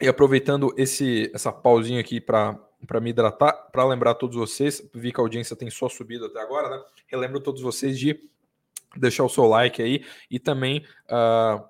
E 0.00 0.08
aproveitando 0.08 0.74
esse 0.76 1.30
essa 1.34 1.52
pausinha 1.52 2.00
aqui 2.00 2.20
para 2.20 2.58
para 2.86 3.00
me 3.00 3.10
hidratar, 3.10 3.52
para 3.72 3.84
lembrar 3.84 4.14
todos 4.14 4.36
vocês, 4.36 4.86
vi 4.94 5.12
que 5.12 5.18
a 5.18 5.22
audiência 5.22 5.56
tem 5.56 5.70
só 5.70 5.88
subido 5.88 6.26
até 6.26 6.40
agora, 6.40 6.68
né? 6.68 6.84
Relembro 7.06 7.40
todos 7.40 7.60
vocês 7.62 7.98
de 7.98 8.20
deixar 8.96 9.24
o 9.24 9.28
seu 9.28 9.46
like 9.46 9.82
aí 9.82 10.04
e 10.30 10.38
também 10.38 10.84
uh, 11.06 11.64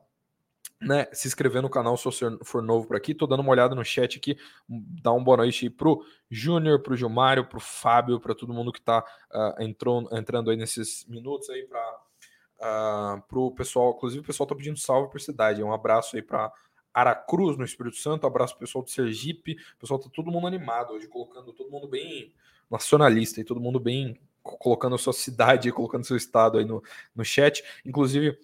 né, 0.80 1.06
se 1.12 1.26
inscrever 1.26 1.62
no 1.62 1.70
canal 1.70 1.96
se 1.96 2.04
você 2.04 2.26
for 2.44 2.62
novo 2.62 2.86
por 2.86 2.96
aqui. 2.96 3.14
Tô 3.14 3.26
dando 3.26 3.40
uma 3.40 3.50
olhada 3.50 3.74
no 3.74 3.84
chat 3.84 4.18
aqui, 4.18 4.36
dá 4.68 5.12
uma 5.12 5.24
boa 5.24 5.38
noite 5.38 5.66
aí 5.66 5.70
pro 5.70 6.04
Júnior, 6.30 6.82
pro 6.82 6.96
Gilmário, 6.96 7.46
pro 7.46 7.60
Fábio, 7.60 8.20
para 8.20 8.34
todo 8.34 8.52
mundo 8.52 8.72
que 8.72 8.80
tá 8.80 9.04
uh, 9.32 9.62
entrou, 9.62 10.08
entrando 10.12 10.50
aí 10.50 10.56
nesses 10.56 11.06
minutos 11.06 11.48
aí 11.48 11.62
para 11.64 11.80
uh, 11.90 12.62
ah, 12.62 13.22
pro 13.28 13.52
pessoal, 13.52 13.94
inclusive 13.96 14.22
o 14.22 14.26
pessoal 14.26 14.46
tá 14.46 14.54
pedindo 14.54 14.78
salve 14.78 15.10
por 15.10 15.20
cidade. 15.20 15.62
Um 15.62 15.72
abraço 15.72 16.16
aí 16.16 16.22
para 16.22 16.52
Aracruz, 16.96 17.58
no 17.58 17.64
Espírito 17.64 17.98
Santo, 17.98 18.26
abraço 18.26 18.56
pessoal 18.56 18.82
do 18.82 18.90
Sergipe. 18.90 19.58
Pessoal 19.78 20.00
tá 20.00 20.08
todo 20.08 20.30
mundo 20.30 20.46
animado 20.46 20.94
hoje, 20.94 21.06
colocando 21.06 21.52
todo 21.52 21.70
mundo 21.70 21.86
bem 21.86 22.32
nacionalista 22.70 23.38
e 23.38 23.44
todo 23.44 23.60
mundo 23.60 23.78
bem 23.78 24.18
colocando 24.42 24.94
a 24.94 24.98
sua 24.98 25.12
cidade, 25.12 25.70
colocando 25.72 26.06
seu 26.06 26.16
estado 26.16 26.56
aí 26.56 26.64
no, 26.64 26.82
no 27.14 27.22
chat. 27.22 27.62
Inclusive, 27.84 28.38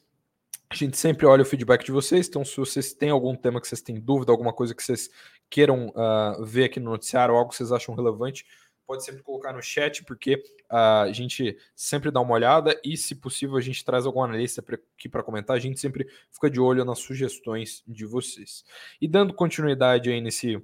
a 0.68 0.74
gente 0.74 0.98
sempre 0.98 1.24
olha 1.24 1.40
o 1.40 1.46
feedback 1.46 1.82
de 1.82 1.92
vocês, 1.92 2.28
então 2.28 2.44
se 2.44 2.54
vocês 2.58 2.92
têm 2.92 3.08
algum 3.08 3.34
tema 3.34 3.58
que 3.58 3.66
vocês 3.66 3.80
têm 3.80 3.98
dúvida, 3.98 4.30
alguma 4.30 4.52
coisa 4.52 4.74
que 4.74 4.82
vocês 4.82 5.08
queiram 5.48 5.88
uh, 5.88 6.44
ver 6.44 6.64
aqui 6.64 6.78
no 6.78 6.90
noticiário, 6.90 7.34
algo 7.34 7.50
que 7.50 7.56
vocês 7.56 7.72
acham 7.72 7.94
relevante, 7.94 8.44
pode 8.86 9.04
sempre 9.04 9.22
colocar 9.22 9.52
no 9.52 9.62
chat, 9.62 10.04
porque 10.04 10.34
uh, 10.70 11.04
a 11.04 11.12
gente 11.12 11.56
sempre 11.74 12.10
dá 12.10 12.20
uma 12.20 12.34
olhada 12.34 12.78
e, 12.84 12.96
se 12.96 13.14
possível, 13.14 13.56
a 13.56 13.60
gente 13.60 13.84
traz 13.84 14.06
algum 14.06 14.22
analista 14.22 14.62
aqui 14.94 15.08
para 15.08 15.22
comentar. 15.22 15.56
A 15.56 15.60
gente 15.60 15.80
sempre 15.80 16.06
fica 16.30 16.50
de 16.50 16.60
olho 16.60 16.84
nas 16.84 16.98
sugestões 16.98 17.82
de 17.86 18.04
vocês. 18.04 18.64
E 19.00 19.08
dando 19.08 19.32
continuidade 19.34 20.10
aí 20.10 20.20
nesse 20.20 20.62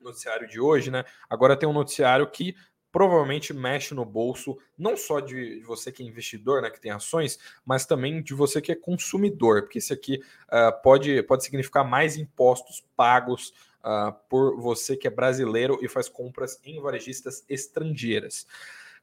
noticiário 0.00 0.48
de 0.48 0.60
hoje, 0.60 0.90
né? 0.90 1.04
Agora 1.30 1.56
tem 1.56 1.68
um 1.68 1.72
noticiário 1.72 2.28
que 2.28 2.54
provavelmente 2.92 3.54
mexe 3.54 3.94
no 3.94 4.04
bolso 4.04 4.58
não 4.76 4.96
só 4.96 5.18
de, 5.18 5.60
você 5.60 5.90
que 5.90 6.02
é 6.02 6.06
investidor, 6.06 6.60
né, 6.60 6.70
que 6.70 6.80
tem 6.80 6.90
ações, 6.90 7.38
mas 7.64 7.86
também 7.86 8.22
de 8.22 8.34
você 8.34 8.60
que 8.60 8.70
é 8.70 8.76
consumidor, 8.76 9.62
porque 9.62 9.78
isso 9.78 9.94
aqui 9.94 10.20
uh, 10.48 10.82
pode, 10.82 11.22
pode 11.22 11.42
significar 11.42 11.88
mais 11.88 12.18
impostos 12.18 12.84
pagos 12.94 13.54
uh, 13.84 14.12
por 14.28 14.60
você 14.60 14.96
que 14.96 15.06
é 15.06 15.10
brasileiro 15.10 15.78
e 15.82 15.88
faz 15.88 16.08
compras 16.08 16.58
em 16.64 16.80
varejistas 16.80 17.44
estrangeiras. 17.48 18.46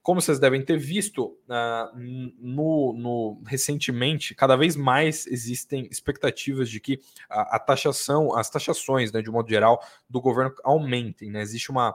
Como 0.02 0.22
vocês 0.22 0.40
devem 0.40 0.64
ter 0.64 0.78
visto, 0.78 1.38
uh, 1.48 1.98
no, 2.40 2.94
no, 2.94 3.42
recentemente, 3.46 4.34
cada 4.34 4.56
vez 4.56 4.76
mais 4.76 5.28
existem 5.28 5.88
expectativas 5.92 6.70
de 6.70 6.80
que 6.80 7.02
a, 7.30 7.58
a 7.58 7.60
taxação, 7.60 8.36
as 8.36 8.50
taxações, 8.50 9.12
né, 9.12 9.22
de 9.22 9.30
um 9.30 9.34
modo 9.34 9.50
geral, 9.50 9.84
do 10.10 10.22
governo 10.22 10.56
aumentem. 10.64 11.30
Né? 11.30 11.42
Existe 11.42 11.70
uma, 11.70 11.94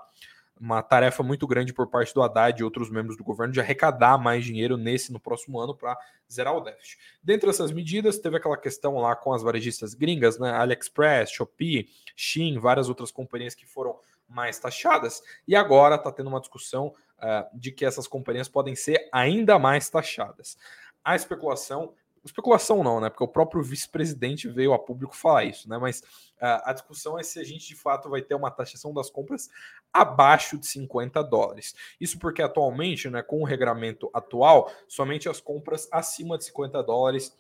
uma 0.61 0.83
tarefa 0.83 1.23
muito 1.23 1.47
grande 1.47 1.73
por 1.73 1.87
parte 1.89 2.15
do 2.15 2.23
Haddad 2.23 2.61
e 2.61 2.65
outros 2.65 2.91
membros 2.91 3.17
do 3.17 3.25
governo 3.25 3.53
de 3.53 3.61
arrecadar 3.61 4.17
mais 4.19 4.45
dinheiro 4.45 4.77
nesse 4.77 5.13
no 5.13 5.19
próximo 5.19 5.59
ano 5.59 5.75
para 5.75 5.99
zerar 6.31 6.57
o 6.57 6.61
déficit. 6.61 6.99
Dentre 7.23 7.51
essas 7.51 7.73
medidas, 7.73 8.19
teve 8.19 8.37
aquela 8.37 8.57
questão 8.57 8.97
lá 8.99 9.17
com 9.17 9.33
as 9.33 9.43
varejistas 9.43 9.95
gringas, 9.95 10.39
né? 10.39 10.51
AliExpress, 10.53 11.31
Shopee, 11.33 11.89
Shein, 12.15 12.59
várias 12.59 12.89
outras 12.89 13.11
companhias 13.11 13.55
que 13.55 13.67
foram 13.67 13.99
mais 14.29 14.59
taxadas, 14.59 15.23
e 15.47 15.55
agora 15.55 15.97
está 15.97 16.11
tendo 16.11 16.29
uma 16.29 16.41
discussão 16.41 16.95
uh, 17.19 17.59
de 17.59 17.71
que 17.71 17.85
essas 17.85 18.07
companhias 18.07 18.49
podem 18.49 18.75
ser 18.75 19.09
ainda 19.13 19.59
mais 19.59 19.91
taxadas. 19.91 20.57
A 21.05 21.15
especulação 21.15 21.93
especulação 22.25 22.83
não, 22.83 23.01
né? 23.01 23.11
Porque 23.11 23.25
o 23.25 23.29
próprio 23.29 23.63
vice-presidente 23.63 24.49
veio 24.49 24.73
a 24.73 24.79
público 24.79 25.15
falar 25.15 25.45
isso, 25.45 25.69
né? 25.69 25.79
Mas 25.79 26.01
uh, 26.01 26.61
a 26.65 26.73
discussão 26.73 27.19
é 27.19 27.23
se 27.23 27.39
a 27.39 27.45
gente 27.45 27.67
de 27.67 27.77
fato 27.77 28.09
vai 28.09 28.23
ter 28.23 28.35
uma 28.35 28.51
taxação 28.51 28.93
das 28.93 29.11
compras 29.11 29.49
abaixo 29.93 30.59
de 30.59 30.67
50 30.67 31.23
dólares. 31.23 31.75
Isso 32.01 32.19
porque 32.19 32.43
atualmente, 32.43 33.09
né, 33.11 33.23
com 33.23 33.41
o 33.41 33.45
regramento 33.45 34.11
atual, 34.13 34.73
somente 34.89 35.29
as 35.29 35.41
compras 35.41 35.89
acima 35.93 36.39
de 36.39 36.45
50 36.45 36.83
dólares 36.83 37.33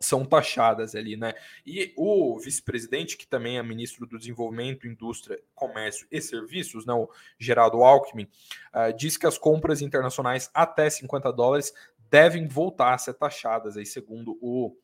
são 0.00 0.24
taxadas 0.24 0.94
ali, 0.94 1.16
né? 1.16 1.34
E 1.66 1.92
o 1.96 2.38
vice-presidente, 2.38 3.16
que 3.16 3.26
também 3.26 3.58
é 3.58 3.62
ministro 3.62 4.06
do 4.06 4.18
Desenvolvimento, 4.18 4.86
Indústria, 4.86 5.40
Comércio 5.54 6.06
e 6.10 6.20
Serviços, 6.20 6.86
né, 6.86 6.94
o 6.94 7.10
Geraldo 7.38 7.82
Alckmin, 7.82 8.28
uh, 8.72 8.96
diz 8.96 9.16
que 9.16 9.26
as 9.26 9.36
compras 9.36 9.82
internacionais 9.82 10.50
até 10.54 10.88
50 10.88 11.32
dólares 11.32 11.74
devem 12.10 12.46
voltar 12.46 12.94
a 12.94 12.98
ser 12.98 13.14
taxadas, 13.14 13.76
aí, 13.76 13.86
segundo 13.86 14.38
o 14.40 14.76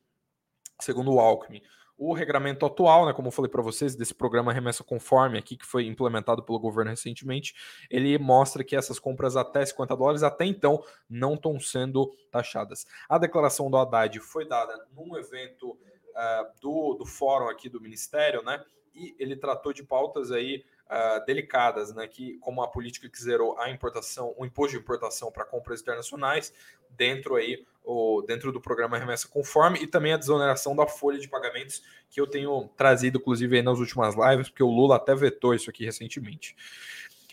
segundo 0.81 1.13
o 1.13 1.21
Alckmin. 1.21 1.63
O 1.97 2.13
regramento 2.13 2.67
atual, 2.67 3.07
né, 3.07 3.13
como 3.13 3.29
eu 3.29 3.33
falei 3.33 3.49
para 3.49 3.63
vocês, 3.63 3.95
desse 3.95 4.13
programa 4.13 4.53
Remessa 4.53 4.83
Conforme 4.83 5.39
aqui, 5.39 5.57
que 5.57 5.65
foi 5.65 5.87
implementado 5.87 6.43
pelo 6.43 6.59
governo 6.59 6.91
recentemente, 6.91 7.55
ele 7.89 8.19
mostra 8.19 8.65
que 8.65 8.75
essas 8.75 8.99
compras 8.99 9.37
até 9.37 9.65
50 9.65 9.97
dólares 9.97 10.25
até 10.25 10.45
então 10.45 10.83
não 11.09 11.35
estão 11.35 11.59
sendo 11.61 12.13
taxadas. 12.33 12.85
A 13.09 13.17
declaração 13.17 13.71
do 13.71 13.77
Haddad 13.77 14.19
foi 14.19 14.47
dada 14.47 14.89
num 14.93 15.17
evento 15.17 15.71
uh, 15.71 16.61
do, 16.61 16.95
do 16.95 17.07
fórum 17.07 17.49
aqui 17.49 17.69
do 17.69 17.81
Ministério, 17.81 18.43
né? 18.43 18.65
E 18.93 19.15
ele 19.19 19.37
tratou 19.37 19.73
de 19.73 19.85
pautas 19.85 20.33
aí 20.33 20.65
uh, 20.91 21.25
delicadas, 21.25 21.95
né, 21.95 22.07
que 22.07 22.39
como 22.39 22.63
a 22.63 22.69
política 22.69 23.09
que 23.09 23.21
zerou 23.21 23.59
a 23.59 23.71
importação, 23.71 24.35
o 24.37 24.45
imposto 24.45 24.77
de 24.77 24.83
importação 24.83 25.31
para 25.31 25.45
compras 25.45 25.81
internacionais, 25.81 26.53
dentro 26.91 27.37
aí 27.37 27.65
o, 27.83 28.23
dentro 28.23 28.51
do 28.51 28.61
programa 28.61 28.99
Remessa 28.99 29.29
Conforme 29.29 29.81
e 29.81 29.87
também 29.87 30.13
a 30.13 30.17
desoneração 30.17 30.75
da 30.75 30.87
folha 30.87 31.19
de 31.19 31.29
pagamentos 31.29 31.83
que 32.11 32.21
eu 32.21 32.27
tenho 32.27 32.69
trazido, 32.77 33.19
inclusive, 33.19 33.63
nas 33.63 33.79
últimas 33.79 34.15
lives, 34.15 34.49
porque 34.49 34.63
o 34.63 34.71
Lula 34.71 34.97
até 34.97 35.15
vetou 35.15 35.55
isso 35.55 35.69
aqui 35.69 35.85
recentemente. 35.85 36.57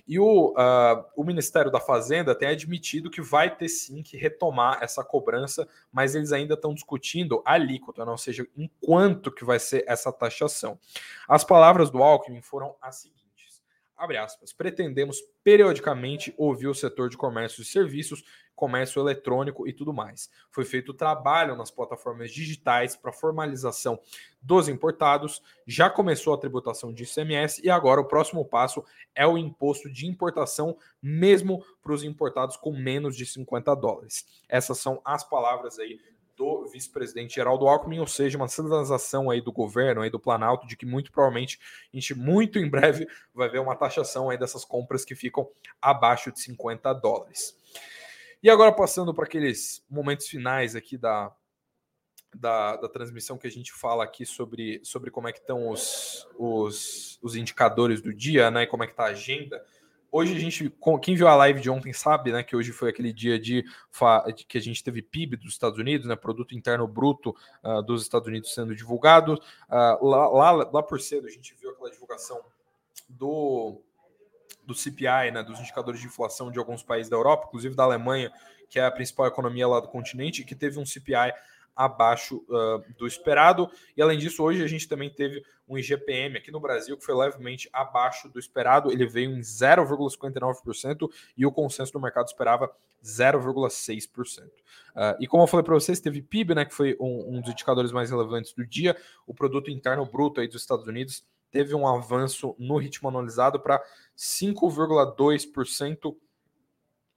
E 0.08 0.20
o, 0.20 0.50
uh, 0.50 1.06
o 1.16 1.24
Ministério 1.24 1.72
da 1.72 1.80
Fazenda 1.80 2.36
tem 2.36 2.50
admitido 2.50 3.10
que 3.10 3.22
vai 3.22 3.56
ter 3.56 3.70
sim 3.70 4.02
que 4.02 4.18
retomar 4.18 4.80
essa 4.82 5.04
cobrança, 5.04 5.68
mas 5.92 6.16
eles 6.16 6.34
ainda 6.34 6.56
estão 6.56 6.74
discutindo 6.74 7.42
a 7.46 7.54
alíquota, 7.54 8.04
não 8.04 8.18
seja, 8.18 8.46
em 8.58 8.70
quanto 8.82 9.32
que 9.32 9.46
vai 9.46 9.60
ser 9.60 9.86
essa 9.88 10.12
taxação. 10.12 10.78
As 11.30 11.44
palavras 11.44 11.90
do 11.90 12.04
Alckmin 12.04 12.42
foram 12.42 12.76
as 12.82 12.98
seguintes 12.98 13.21
abre 14.02 14.18
aspas, 14.18 14.52
pretendemos 14.52 15.22
periodicamente 15.44 16.34
ouvir 16.36 16.68
o 16.68 16.74
setor 16.74 17.08
de 17.08 17.16
comércio 17.16 17.62
e 17.62 17.66
serviços, 17.66 18.24
comércio 18.56 19.00
eletrônico 19.00 19.68
e 19.68 19.74
tudo 19.74 19.94
mais. 19.94 20.28
Foi 20.50 20.66
feito 20.66 20.92
trabalho 20.92 21.56
nas 21.56 21.70
plataformas 21.70 22.32
digitais 22.32 22.96
para 22.96 23.12
formalização 23.12 24.00
dos 24.42 24.68
importados, 24.68 25.40
já 25.68 25.88
começou 25.88 26.34
a 26.34 26.38
tributação 26.38 26.92
de 26.92 27.04
ICMS 27.04 27.62
e 27.64 27.70
agora 27.70 28.02
o 28.02 28.08
próximo 28.08 28.44
passo 28.44 28.84
é 29.14 29.26
o 29.28 29.38
imposto 29.38 29.88
de 29.88 30.08
importação, 30.08 30.76
mesmo 31.00 31.64
para 31.80 31.94
os 31.94 32.04
importados 32.04 32.58
com 32.58 32.76
menos 32.76 33.16
de 33.16 33.24
50 33.24 33.76
dólares. 33.76 34.26
Essas 34.50 34.80
são 34.80 35.00
as 35.06 35.24
palavras 35.24 35.78
aí 35.78 36.00
do 36.42 36.66
vice-presidente 36.66 37.36
Geraldo 37.36 37.68
Alckmin, 37.68 38.00
ou 38.00 38.08
seja, 38.08 38.36
uma 38.36 38.48
sinalização 38.48 39.30
aí 39.30 39.40
do 39.40 39.52
governo, 39.52 40.02
aí 40.02 40.10
do 40.10 40.20
Planalto, 40.20 40.66
de 40.66 40.76
que 40.76 40.88
muito 40.88 41.12
provavelmente 41.12 41.60
a 41.94 41.96
gente 41.96 42.16
muito 42.16 42.58
em 42.58 42.68
breve 42.68 43.08
vai 43.32 43.48
ver 43.48 43.60
uma 43.60 43.76
taxação 43.76 44.28
aí 44.28 44.40
dessas 44.40 44.66
compras 44.66 45.06
que 45.06 45.14
ficam 45.14 45.48
abaixo 45.80 46.32
de 46.32 46.40
50 46.40 46.92
dólares. 46.94 47.56
E 48.42 48.50
agora 48.50 48.72
passando 48.72 49.14
para 49.14 49.26
aqueles 49.26 49.86
momentos 49.88 50.28
finais 50.28 50.76
aqui 50.76 50.98
da, 50.98 51.32
da, 52.34 52.78
da, 52.78 52.90
transmissão 52.90 53.38
que 53.38 53.46
a 53.46 53.52
gente 53.52 53.72
fala 53.72 54.04
aqui 54.04 54.26
sobre, 54.26 54.82
sobre 54.84 55.12
como 55.12 55.28
é 55.28 55.32
que 55.32 55.40
estão 55.40 55.70
os, 55.70 56.28
os, 56.40 57.20
os 57.22 57.36
indicadores 57.36 58.02
do 58.02 58.12
dia, 58.12 58.50
né? 58.50 58.66
Como 58.66 58.84
é 58.84 58.88
que 58.88 58.94
está 58.94 59.04
a 59.04 59.10
agenda 59.10 59.64
hoje 60.12 60.36
a 60.36 60.40
gente, 60.40 60.72
quem 61.02 61.16
viu 61.16 61.28
a 61.28 61.36
live 61.36 61.62
de 61.62 61.70
ontem 61.70 61.94
sabe, 61.94 62.32
né, 62.32 62.44
que 62.44 62.56
hoje 62.56 62.72
foi 62.72 62.90
aquele 62.90 63.14
dia 63.14 63.40
de, 63.40 63.64
que 64.48 64.58
a 64.58 64.62
gente 64.62 64.84
teve 64.84 65.02
PIB 65.02 65.38
dos 65.38 65.54
Estados 65.54 65.80
Unidos, 65.80 66.06
né, 66.06 66.16
produto 66.16 66.54
interno 66.54 66.88
bruto 66.88 67.36
uh, 67.64 67.82
dos 67.82 68.02
Estados 68.02 68.28
Unidos 68.28 68.54
sendo 68.54 68.76
divulgado. 68.76 69.36
Uh, 69.70 70.06
lá, 70.06 70.28
lá, 70.28 70.52
lá 70.52 70.84
por 70.84 71.00
cedo 71.00 71.28
a 71.28 71.32
gente 71.32 71.56
viu 71.56 71.72
aquela 71.72 71.90
divulgação 71.90 72.42
do 73.10 73.82
do 74.64 74.76
CPI, 74.76 75.32
né, 75.34 75.44
dos 75.44 75.60
indicadores 75.60 76.00
de 76.00 76.06
inflação 76.06 76.52
de 76.52 76.60
alguns 76.60 76.84
países 76.84 77.10
da 77.10 77.18
Europa, 77.18 77.46
inclusive 77.48 77.76
da 77.76 77.84
Alemanha, 77.84 78.32
que 78.70 78.80
é 78.80 78.86
a 78.86 78.92
principal 78.92 79.26
economia 79.26 79.68
lá 79.68 79.80
do 79.80 79.88
continente, 79.88 80.44
que 80.44 80.56
teve 80.56 80.80
um 80.80 80.86
CPI 80.86 81.34
abaixo 81.76 82.44
uh, 82.50 82.84
do 82.98 83.08
esperado. 83.08 83.70
E 83.96 84.02
além 84.02 84.18
disso, 84.18 84.44
hoje 84.44 84.64
a 84.64 84.68
gente 84.68 84.88
também 84.88 85.10
teve 85.10 85.44
um 85.68 85.78
IGPM 85.78 86.38
aqui 86.38 86.52
no 86.52 86.60
Brasil 86.60 86.98
que 86.98 87.06
foi 87.06 87.16
levemente 87.16 87.70
abaixo 87.72 88.30
do 88.30 88.40
esperado. 88.40 88.92
Ele 88.92 89.06
veio 89.06 89.32
em 89.32 89.40
0,59% 89.40 91.10
e 91.38 91.46
o 91.46 91.52
consenso 91.52 91.94
do 91.94 92.00
mercado 92.00 92.28
esperava 92.28 92.72
0,6%. 93.04 94.46
Uh, 94.46 94.52
e 95.20 95.28
como 95.28 95.44
eu 95.44 95.48
falei 95.48 95.64
para 95.64 95.74
vocês, 95.74 96.00
teve 96.00 96.22
PIB, 96.22 96.56
né, 96.56 96.66
que 96.66 96.74
foi 96.74 96.96
um, 97.00 97.38
um, 97.38 97.42
dos 97.42 97.52
indicadores 97.52 97.92
mais 97.92 98.12
relevantes 98.12 98.54
do 98.54 98.66
dia. 98.66 98.96
O 99.26 99.34
produto 99.34 99.72
interno 99.72 100.06
bruto 100.06 100.40
aí 100.42 100.48
dos 100.48 100.62
Estados 100.62 100.86
Unidos 100.88 101.26
teve 101.50 101.76
um 101.76 101.88
avanço 101.88 102.56
no 102.58 102.78
ritmo 102.78 103.10
anualizado 103.10 103.60
para 103.60 103.82
5,2% 104.18 106.16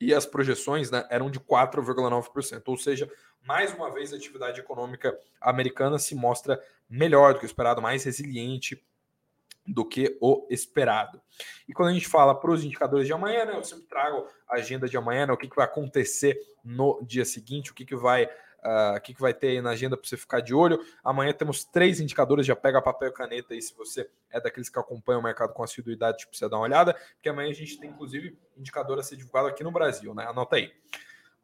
e 0.00 0.12
as 0.12 0.26
projeções 0.26 0.90
né, 0.90 1.06
eram 1.08 1.30
de 1.30 1.38
4,9%. 1.40 2.62
Ou 2.66 2.76
seja, 2.76 3.10
mais 3.44 3.72
uma 3.72 3.90
vez 3.90 4.12
a 4.12 4.16
atividade 4.16 4.60
econômica 4.60 5.18
americana 5.40 5.98
se 5.98 6.14
mostra 6.14 6.62
melhor 6.88 7.34
do 7.34 7.40
que 7.40 7.44
o 7.44 7.46
esperado, 7.46 7.82
mais 7.82 8.04
resiliente 8.04 8.82
do 9.66 9.84
que 9.84 10.16
o 10.20 10.46
esperado. 10.50 11.20
E 11.68 11.72
quando 11.72 11.90
a 11.90 11.92
gente 11.92 12.08
fala 12.08 12.34
para 12.34 12.50
os 12.50 12.64
indicadores 12.64 13.06
de 13.06 13.12
amanhã, 13.12 13.44
né, 13.46 13.56
eu 13.56 13.64
sempre 13.64 13.86
trago 13.86 14.26
a 14.48 14.56
agenda 14.56 14.88
de 14.88 14.96
amanhã, 14.96 15.26
né, 15.26 15.32
o 15.32 15.36
que, 15.36 15.48
que 15.48 15.56
vai 15.56 15.64
acontecer 15.64 16.38
no 16.62 17.02
dia 17.02 17.24
seguinte, 17.24 17.70
o 17.70 17.74
que, 17.74 17.84
que 17.84 17.96
vai 17.96 18.24
uh, 18.64 18.96
o 18.96 19.00
que, 19.00 19.14
que 19.14 19.20
vai 19.20 19.32
ter 19.32 19.48
aí 19.48 19.60
na 19.60 19.70
agenda 19.70 19.96
para 19.96 20.08
você 20.08 20.16
ficar 20.16 20.40
de 20.40 20.54
olho. 20.54 20.80
Amanhã 21.02 21.32
temos 21.32 21.64
três 21.64 22.00
indicadores, 22.00 22.46
já 22.46 22.56
pega 22.56 22.80
papel 22.80 23.08
e 23.08 23.12
caneta 23.12 23.54
aí 23.54 23.62
se 23.62 23.74
você 23.74 24.08
é 24.30 24.40
daqueles 24.40 24.68
que 24.68 24.78
acompanham 24.78 25.20
o 25.20 25.24
mercado 25.24 25.52
com 25.52 25.62
assiduidade, 25.62 26.18
tipo, 26.18 26.34
você 26.34 26.48
dá 26.48 26.56
uma 26.56 26.64
olhada, 26.64 26.94
porque 27.14 27.28
amanhã 27.28 27.50
a 27.50 27.54
gente 27.54 27.78
tem 27.78 27.90
inclusive 27.90 28.36
indicador 28.56 28.98
a 28.98 29.02
ser 29.02 29.16
divulgado 29.16 29.48
aqui 29.48 29.62
no 29.62 29.70
Brasil, 29.70 30.14
né? 30.14 30.26
Anota 30.26 30.56
aí. 30.56 30.72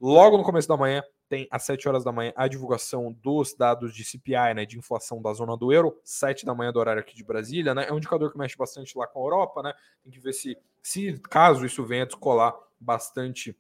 Logo 0.00 0.38
no 0.38 0.42
começo 0.42 0.66
da 0.66 0.76
manhã, 0.76 1.02
tem 1.30 1.46
às 1.48 1.62
7 1.62 1.88
horas 1.88 2.02
da 2.02 2.10
manhã 2.10 2.32
a 2.34 2.48
divulgação 2.48 3.12
dos 3.22 3.54
dados 3.54 3.94
de 3.94 4.04
CPI, 4.04 4.52
né, 4.52 4.66
de 4.66 4.76
inflação 4.76 5.22
da 5.22 5.32
zona 5.32 5.56
do 5.56 5.72
euro, 5.72 5.96
7 6.02 6.44
da 6.44 6.52
manhã 6.52 6.72
do 6.72 6.80
horário 6.80 7.00
aqui 7.00 7.14
de 7.14 7.22
Brasília, 7.22 7.72
né? 7.72 7.86
É 7.88 7.92
um 7.92 7.98
indicador 7.98 8.32
que 8.32 8.36
mexe 8.36 8.56
bastante 8.56 8.98
lá 8.98 9.06
com 9.06 9.20
a 9.20 9.22
Europa, 9.22 9.62
né? 9.62 9.72
Tem 10.02 10.10
que 10.10 10.18
ver 10.18 10.32
se, 10.32 10.58
se 10.82 11.16
caso 11.30 11.64
isso 11.64 11.84
venha 11.86 12.04
descolar 12.04 12.52
bastante 12.80 13.56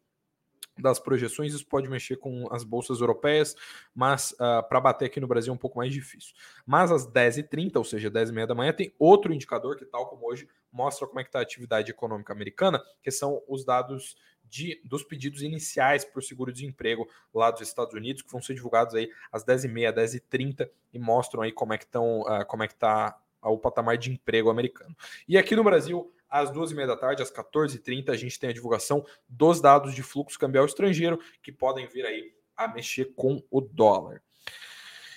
das 0.76 0.98
projeções, 0.98 1.54
isso 1.54 1.66
pode 1.66 1.88
mexer 1.88 2.16
com 2.16 2.52
as 2.52 2.64
bolsas 2.64 3.00
europeias, 3.00 3.54
mas 3.94 4.32
uh, 4.32 4.42
ah, 4.44 4.62
para 4.62 4.80
bater 4.80 5.06
aqui 5.06 5.20
no 5.20 5.28
Brasil 5.28 5.52
é 5.52 5.54
um 5.54 5.58
pouco 5.58 5.78
mais 5.78 5.92
difícil. 5.92 6.34
Mas 6.66 6.90
às 6.90 7.06
10h30, 7.06 7.76
ou 7.76 7.84
seja, 7.84 8.10
10h30 8.10 8.46
da 8.46 8.54
manhã, 8.54 8.72
tem 8.72 8.92
outro 8.98 9.32
indicador 9.32 9.76
que, 9.76 9.84
tal 9.84 10.08
como 10.08 10.26
hoje, 10.26 10.48
mostra 10.72 11.06
como 11.06 11.20
é 11.20 11.22
que 11.22 11.28
está 11.28 11.38
a 11.38 11.42
atividade 11.42 11.90
econômica 11.90 12.32
americana, 12.32 12.82
que 13.02 13.10
são 13.10 13.42
os 13.46 13.64
dados 13.64 14.16
de, 14.50 14.80
dos 14.84 15.04
pedidos 15.04 15.42
iniciais 15.42 16.04
por 16.04 16.22
seguro-desemprego 16.22 17.08
lá 17.32 17.50
dos 17.50 17.60
Estados 17.60 17.94
Unidos, 17.94 18.22
que 18.22 18.30
vão 18.30 18.42
ser 18.42 18.54
divulgados 18.54 18.94
aí 18.94 19.08
às 19.30 19.44
10h30, 19.44 19.94
10h30 19.94 20.70
e 20.92 20.98
mostram 20.98 21.42
aí 21.42 21.52
como 21.52 21.72
é 21.72 21.78
que 21.78 21.84
estão, 21.84 22.22
uh, 22.22 22.44
como 22.46 22.64
é 22.64 22.66
que 22.66 22.74
está 22.74 23.16
o 23.42 23.56
patamar 23.56 23.96
de 23.96 24.10
emprego 24.10 24.50
americano. 24.50 24.94
E 25.26 25.38
aqui 25.38 25.56
no 25.56 25.64
Brasil, 25.64 26.12
às 26.28 26.50
duas 26.50 26.70
e 26.70 26.74
meia 26.74 26.88
da 26.88 26.96
tarde, 26.96 27.22
às 27.22 27.32
14h30, 27.32 28.10
a 28.10 28.16
gente 28.16 28.38
tem 28.38 28.50
a 28.50 28.52
divulgação 28.52 29.04
dos 29.28 29.60
dados 29.60 29.94
de 29.94 30.02
fluxo 30.02 30.38
cambial 30.38 30.66
estrangeiro 30.66 31.18
que 31.42 31.50
podem 31.50 31.86
vir 31.86 32.04
aí 32.04 32.34
a 32.56 32.68
mexer 32.68 33.12
com 33.16 33.42
o 33.50 33.60
dólar. 33.60 34.22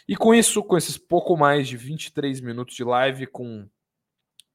E 0.07 0.15
com 0.15 0.33
isso, 0.33 0.63
com 0.63 0.77
esses 0.77 0.97
pouco 0.97 1.35
mais 1.35 1.67
de 1.67 1.75
23 1.75 2.39
minutos 2.41 2.75
de 2.75 2.83
live, 2.83 3.27
com 3.27 3.67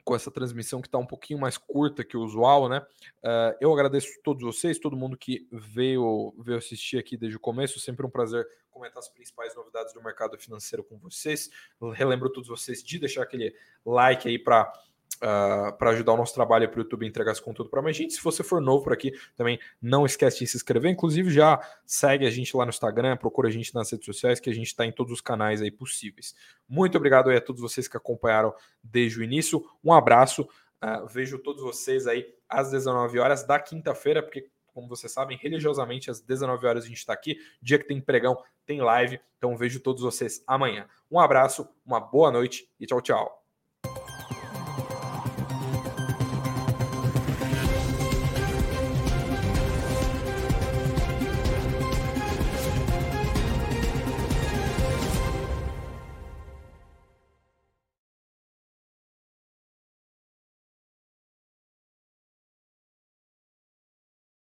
com 0.08 0.16
essa 0.16 0.30
transmissão 0.30 0.80
que 0.80 0.88
está 0.88 0.96
um 0.96 1.04
pouquinho 1.04 1.38
mais 1.38 1.58
curta 1.58 2.02
que 2.02 2.16
o 2.16 2.22
usual, 2.22 2.66
né? 2.66 2.78
Uh, 3.22 3.54
eu 3.60 3.70
agradeço 3.70 4.08
a 4.08 4.22
todos 4.24 4.42
vocês, 4.42 4.78
todo 4.78 4.96
mundo 4.96 5.18
que 5.18 5.46
veio, 5.52 6.34
veio 6.38 6.56
assistir 6.56 6.96
aqui 6.96 7.14
desde 7.14 7.36
o 7.36 7.40
começo. 7.40 7.78
Sempre 7.78 8.06
um 8.06 8.10
prazer 8.10 8.48
comentar 8.70 9.00
as 9.00 9.08
principais 9.10 9.54
novidades 9.54 9.92
do 9.92 10.02
mercado 10.02 10.38
financeiro 10.38 10.82
com 10.82 10.96
vocês. 10.96 11.50
Eu 11.78 11.90
relembro 11.90 12.32
todos 12.32 12.48
vocês 12.48 12.82
de 12.82 12.98
deixar 12.98 13.24
aquele 13.24 13.54
like 13.84 14.26
aí 14.26 14.38
para 14.38 14.72
Uh, 15.20 15.26
ah, 15.68 15.72
para 15.72 15.90
ajudar 15.90 16.12
o 16.12 16.16
nosso 16.16 16.32
trabalho 16.32 16.68
para 16.68 16.78
o 16.78 16.82
YouTube 16.82 17.04
entregar 17.04 17.32
esse 17.32 17.42
conteúdo 17.42 17.68
para 17.68 17.82
mais 17.82 17.96
gente. 17.96 18.14
Se 18.14 18.22
você 18.22 18.44
for 18.44 18.60
novo 18.60 18.84
por 18.84 18.92
aqui, 18.92 19.12
também 19.36 19.58
não 19.82 20.06
esquece 20.06 20.38
de 20.38 20.46
se 20.46 20.56
inscrever. 20.56 20.90
Inclusive, 20.90 21.30
já 21.30 21.60
segue 21.84 22.24
a 22.24 22.30
gente 22.30 22.56
lá 22.56 22.64
no 22.64 22.70
Instagram, 22.70 23.16
procura 23.16 23.48
a 23.48 23.50
gente 23.50 23.74
nas 23.74 23.90
redes 23.90 24.06
sociais, 24.06 24.38
que 24.38 24.48
a 24.48 24.54
gente 24.54 24.68
está 24.68 24.86
em 24.86 24.92
todos 24.92 25.12
os 25.12 25.20
canais 25.20 25.60
aí 25.60 25.70
possíveis. 25.70 26.34
Muito 26.68 26.96
obrigado 26.96 27.30
aí 27.30 27.36
a 27.36 27.40
todos 27.40 27.60
vocês 27.60 27.88
que 27.88 27.96
acompanharam 27.96 28.54
desde 28.82 29.18
o 29.18 29.22
início. 29.22 29.64
Um 29.82 29.92
abraço. 29.92 30.42
Uh, 30.82 31.06
vejo 31.08 31.38
todos 31.40 31.62
vocês 31.62 32.06
aí 32.06 32.24
às 32.48 32.70
19 32.70 33.18
horas 33.18 33.44
da 33.44 33.58
quinta-feira, 33.58 34.22
porque, 34.22 34.48
como 34.72 34.88
vocês 34.88 35.12
sabem, 35.12 35.36
religiosamente 35.36 36.10
às 36.10 36.20
19 36.20 36.64
horas 36.66 36.84
a 36.84 36.88
gente 36.88 36.98
está 36.98 37.12
aqui. 37.12 37.36
Dia 37.60 37.78
que 37.78 37.86
tem 37.86 38.00
pregão, 38.00 38.40
tem 38.64 38.80
live. 38.80 39.20
Então 39.36 39.56
vejo 39.56 39.80
todos 39.80 40.02
vocês 40.02 40.42
amanhã. 40.46 40.86
Um 41.10 41.18
abraço, 41.18 41.68
uma 41.84 41.98
boa 41.98 42.30
noite 42.30 42.70
e 42.78 42.86
tchau, 42.86 43.00
tchau. 43.00 43.37